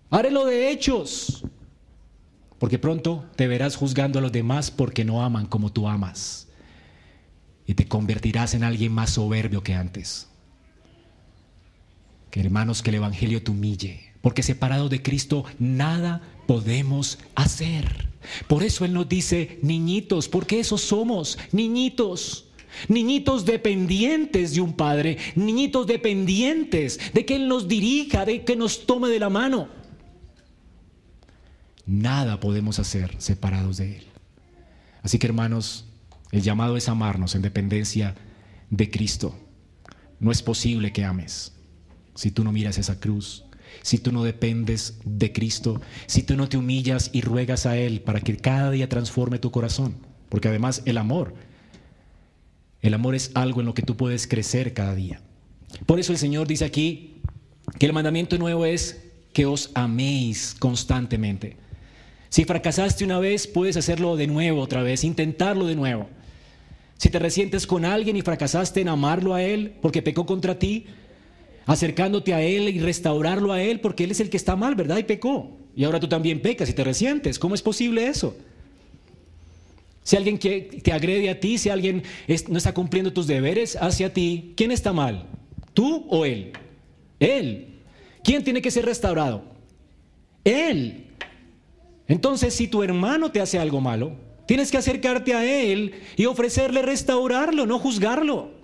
[0.09, 1.43] Haré lo de hechos
[2.57, 6.47] porque pronto te verás juzgando a los demás porque no aman como tú amas.
[7.65, 10.29] Y te convertirás en alguien más soberbio que antes.
[12.29, 18.09] Que hermanos, que el Evangelio te humille, porque separado de Cristo nada podemos hacer.
[18.47, 22.45] Por eso Él nos dice, niñitos, porque esos somos, niñitos.
[22.87, 28.85] Niñitos dependientes de un padre, niñitos dependientes de que Él nos dirija, de que nos
[28.85, 29.67] tome de la mano.
[31.85, 34.07] Nada podemos hacer separados de Él.
[35.03, 35.85] Así que hermanos,
[36.31, 38.15] el llamado es amarnos en dependencia
[38.69, 39.37] de Cristo.
[40.21, 41.53] No es posible que ames
[42.15, 43.45] si tú no miras esa cruz,
[43.81, 48.01] si tú no dependes de Cristo, si tú no te humillas y ruegas a Él
[48.01, 49.95] para que cada día transforme tu corazón.
[50.29, 51.33] Porque además el amor,
[52.81, 55.21] el amor es algo en lo que tú puedes crecer cada día.
[55.85, 57.15] Por eso el Señor dice aquí
[57.79, 59.03] que el mandamiento nuevo es
[59.33, 61.57] que os améis constantemente.
[62.29, 66.09] Si fracasaste una vez, puedes hacerlo de nuevo otra vez, intentarlo de nuevo.
[66.97, 70.85] Si te resientes con alguien y fracasaste en amarlo a él porque pecó contra ti,
[71.65, 74.97] acercándote a él y restaurarlo a él porque él es el que está mal, ¿verdad?
[74.97, 75.57] Y pecó.
[75.75, 77.39] Y ahora tú también pecas y te resientes.
[77.39, 78.35] ¿Cómo es posible eso?
[80.03, 82.03] Si alguien te agrede a ti, si alguien
[82.47, 85.27] no está cumpliendo tus deberes hacia ti, ¿quién está mal?
[85.73, 86.51] ¿Tú o él?
[87.19, 87.67] Él.
[88.23, 89.43] ¿Quién tiene que ser restaurado?
[90.43, 91.05] Él.
[92.07, 94.13] Entonces, si tu hermano te hace algo malo,
[94.47, 98.60] tienes que acercarte a él y ofrecerle restaurarlo, no juzgarlo.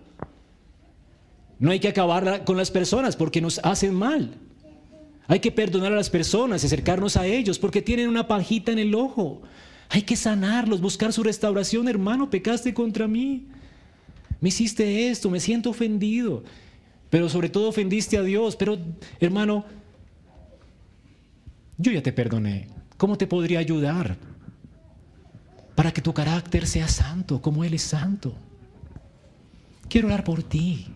[1.60, 4.36] No hay que acabar con las personas porque nos hacen mal.
[5.28, 8.96] Hay que perdonar a las personas, acercarnos a ellos porque tienen una pajita en el
[8.96, 9.42] ojo.
[9.90, 11.88] Hay que sanarlos, buscar su restauración.
[11.88, 13.48] Hermano, pecaste contra mí.
[14.40, 16.44] Me hiciste esto, me siento ofendido.
[17.10, 18.56] Pero sobre todo ofendiste a Dios.
[18.56, 18.78] Pero,
[19.20, 19.66] hermano,
[21.78, 22.68] yo ya te perdoné.
[22.98, 24.18] ¿Cómo te podría ayudar?
[25.76, 28.34] Para que tu carácter sea santo, como Él es santo.
[29.90, 30.88] Quiero orar por ti.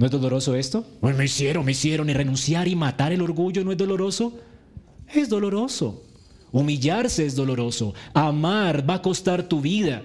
[0.00, 0.86] ¿No es doloroso esto?
[1.02, 4.32] Bueno, me hicieron, me hicieron, y renunciar y matar el orgullo no es doloroso.
[5.06, 6.02] Es doloroso.
[6.52, 7.92] Humillarse es doloroso.
[8.14, 10.02] Amar va a costar tu vida.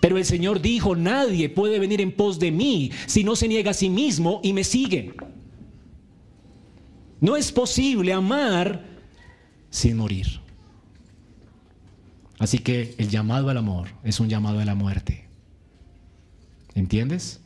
[0.00, 3.72] Pero el Señor dijo, nadie puede venir en pos de mí si no se niega
[3.72, 5.12] a sí mismo y me sigue.
[7.20, 8.82] No es posible amar
[9.68, 10.40] sin morir.
[12.38, 15.28] Así que el llamado al amor es un llamado a la muerte.
[16.74, 17.43] ¿Entiendes?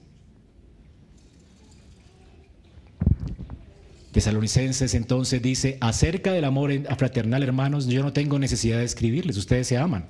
[4.19, 9.69] Tesalonicenses entonces dice, acerca del amor fraternal, hermanos, yo no tengo necesidad de escribirles, ustedes
[9.69, 10.07] se aman.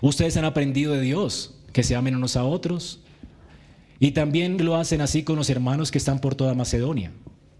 [0.00, 3.02] Ustedes han aprendido de Dios, que se amen unos a otros,
[4.00, 7.12] y también lo hacen así con los hermanos que están por toda Macedonia.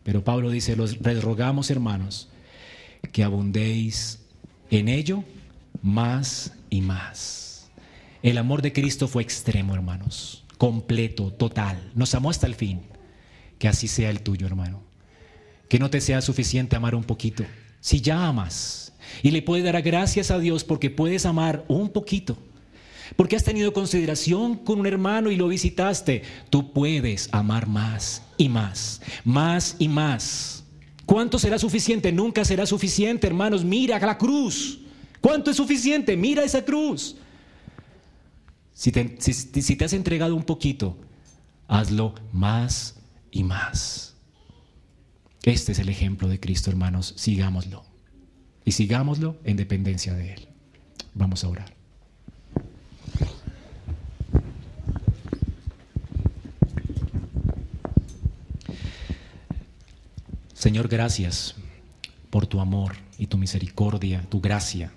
[0.03, 2.29] Pero Pablo dice, los rogamos hermanos,
[3.13, 4.19] que abundéis
[4.73, 5.23] en ello
[5.83, 7.71] más y más.
[8.25, 11.93] El amor de Cristo fue extremo, hermanos, completo, total.
[11.95, 12.81] Nos amó hasta el fin.
[13.61, 14.83] Que así sea el tuyo, hermano.
[15.69, 17.45] Que no te sea suficiente amar un poquito.
[17.79, 22.39] Si ya amas y le puedes dar gracias a Dios porque puedes amar un poquito,
[23.17, 28.49] porque has tenido consideración con un hermano y lo visitaste, tú puedes amar más y
[28.49, 30.65] más, más y más.
[31.05, 32.13] ¿Cuánto será suficiente?
[32.13, 33.63] Nunca será suficiente, hermanos.
[33.63, 34.81] Mira la cruz.
[35.21, 36.17] ¿Cuánto es suficiente?
[36.17, 37.17] Mira esa cruz.
[38.73, 40.97] Si te, si te has entregado un poquito,
[41.69, 43.00] hazlo más
[43.31, 44.15] y más.
[45.43, 47.15] Este es el ejemplo de Cristo, hermanos.
[47.17, 47.85] Sigámoslo.
[48.65, 50.49] Y sigámoslo en dependencia de Él.
[51.15, 51.75] Vamos a orar.
[60.53, 61.55] Señor, gracias
[62.29, 64.93] por tu amor y tu misericordia, tu gracia,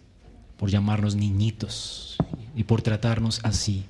[0.57, 2.17] por llamarnos niñitos
[2.53, 3.85] y por tratarnos así,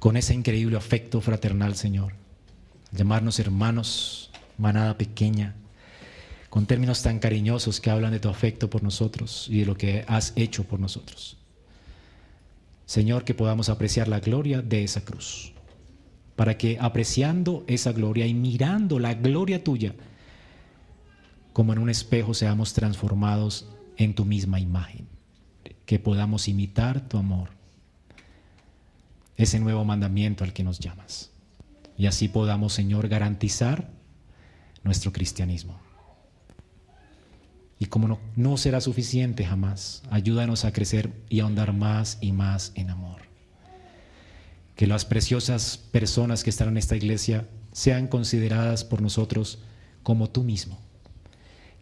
[0.00, 2.25] con ese increíble afecto fraternal, Señor
[2.96, 5.54] llamarnos hermanos, manada pequeña,
[6.50, 10.04] con términos tan cariñosos que hablan de tu afecto por nosotros y de lo que
[10.08, 11.36] has hecho por nosotros.
[12.86, 15.52] Señor, que podamos apreciar la gloria de esa cruz,
[16.34, 19.94] para que apreciando esa gloria y mirando la gloria tuya,
[21.52, 25.06] como en un espejo seamos transformados en tu misma imagen,
[25.84, 27.50] que podamos imitar tu amor,
[29.36, 31.35] ese nuevo mandamiento al que nos llamas
[31.98, 33.90] y así podamos, Señor, garantizar
[34.82, 35.80] nuestro cristianismo.
[37.78, 42.32] Y como no, no, será suficiente jamás, ayúdanos a crecer y a ahondar más y
[42.32, 43.22] más en amor.
[44.76, 49.58] Que las preciosas personas que están en esta iglesia sean consideradas por nosotros
[50.02, 50.78] como tú mismo.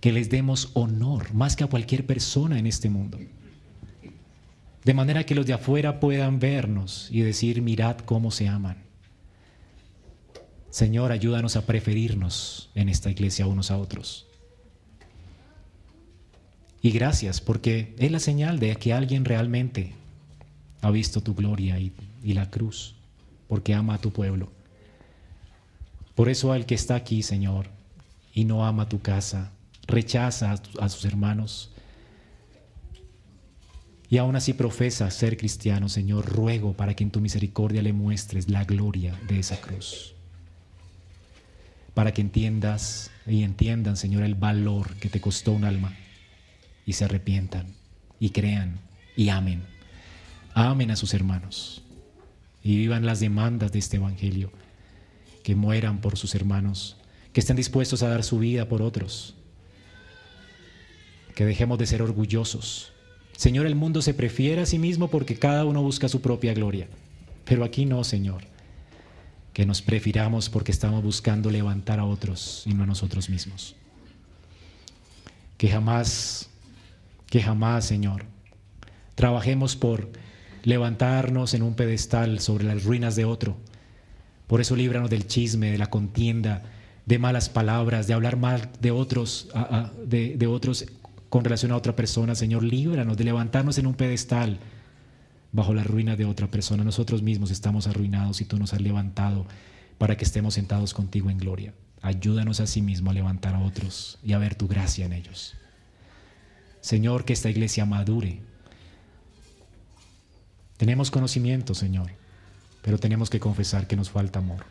[0.01, 3.19] Que les demos honor más que a cualquier persona en este mundo.
[4.85, 8.84] De manera que los de afuera puedan vernos y decir, mirad cómo se aman.
[10.75, 14.27] Señor, ayúdanos a preferirnos en esta iglesia unos a otros.
[16.83, 19.93] Y gracias porque es la señal de que alguien realmente
[20.81, 21.93] ha visto tu gloria y,
[22.25, 22.97] la cruz,
[23.47, 24.51] porque ama a tu pueblo.
[26.17, 27.69] Por eso al que está aquí, Señor,
[28.35, 29.53] y no ama tu casa,
[29.87, 31.71] rechaza a, a sus hermanos,
[34.11, 38.49] y aún así profesa ser cristiano, Señor, ruego para que en tu misericordia le muestres
[38.49, 40.14] la gloria de esa cruz
[41.95, 45.97] para que entiendas y entiendan, Señor, el valor que te costó un alma
[46.85, 47.69] y se arrepientan
[48.19, 48.81] y crean
[49.17, 49.63] y amen.
[50.55, 51.83] Amen a sus hermanos
[52.63, 54.51] y vivan las demandas de este Evangelio,
[55.43, 56.97] que mueran por sus hermanos,
[57.33, 59.35] que estén dispuestos a dar su vida por otros,
[61.35, 62.93] que dejemos de ser orgullosos.
[63.37, 66.89] Señor, el mundo se prefiere a sí mismo porque cada uno busca su propia gloria,
[67.45, 68.54] pero aquí no, Señor
[69.55, 73.77] que nos prefiramos porque estamos buscando levantar a otros y no a nosotros mismos.
[75.57, 76.51] Que jamás,
[77.31, 78.25] que jamás, Señor,
[79.15, 80.11] trabajemos por
[80.65, 83.57] levantarnos en un pedestal sobre las ruinas de otro.
[84.49, 86.65] Por eso líbranos del chisme, de la contienda,
[87.07, 89.49] de malas palabras, de hablar mal de otros,
[90.05, 90.85] de, otros
[91.29, 92.35] con relación a otra persona.
[92.35, 94.59] Señor, líbranos de levantarnos en un pedestal
[95.55, 96.85] bajo la ruina de otra persona.
[96.85, 99.47] Nosotros mismos estamos arruinados y tú nos has levantado
[99.99, 101.73] para que estemos sentados contigo en gloria.
[102.03, 105.55] Ayúdanos a sí mismo a levantar a otros y a ver tu gracia en ellos.
[106.81, 108.41] Señor, que esta iglesia madure.
[110.77, 112.11] Tenemos conocimiento, Señor,
[112.83, 114.67] pero tenemos que confesar que nos falta amor.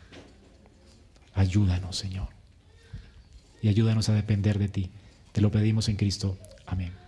[1.32, 2.28] Ayúdanos, Señor.
[3.62, 4.90] Y ayúdanos a depender de ti.
[5.32, 6.38] Te lo pedimos en Cristo.
[6.66, 7.03] Amén.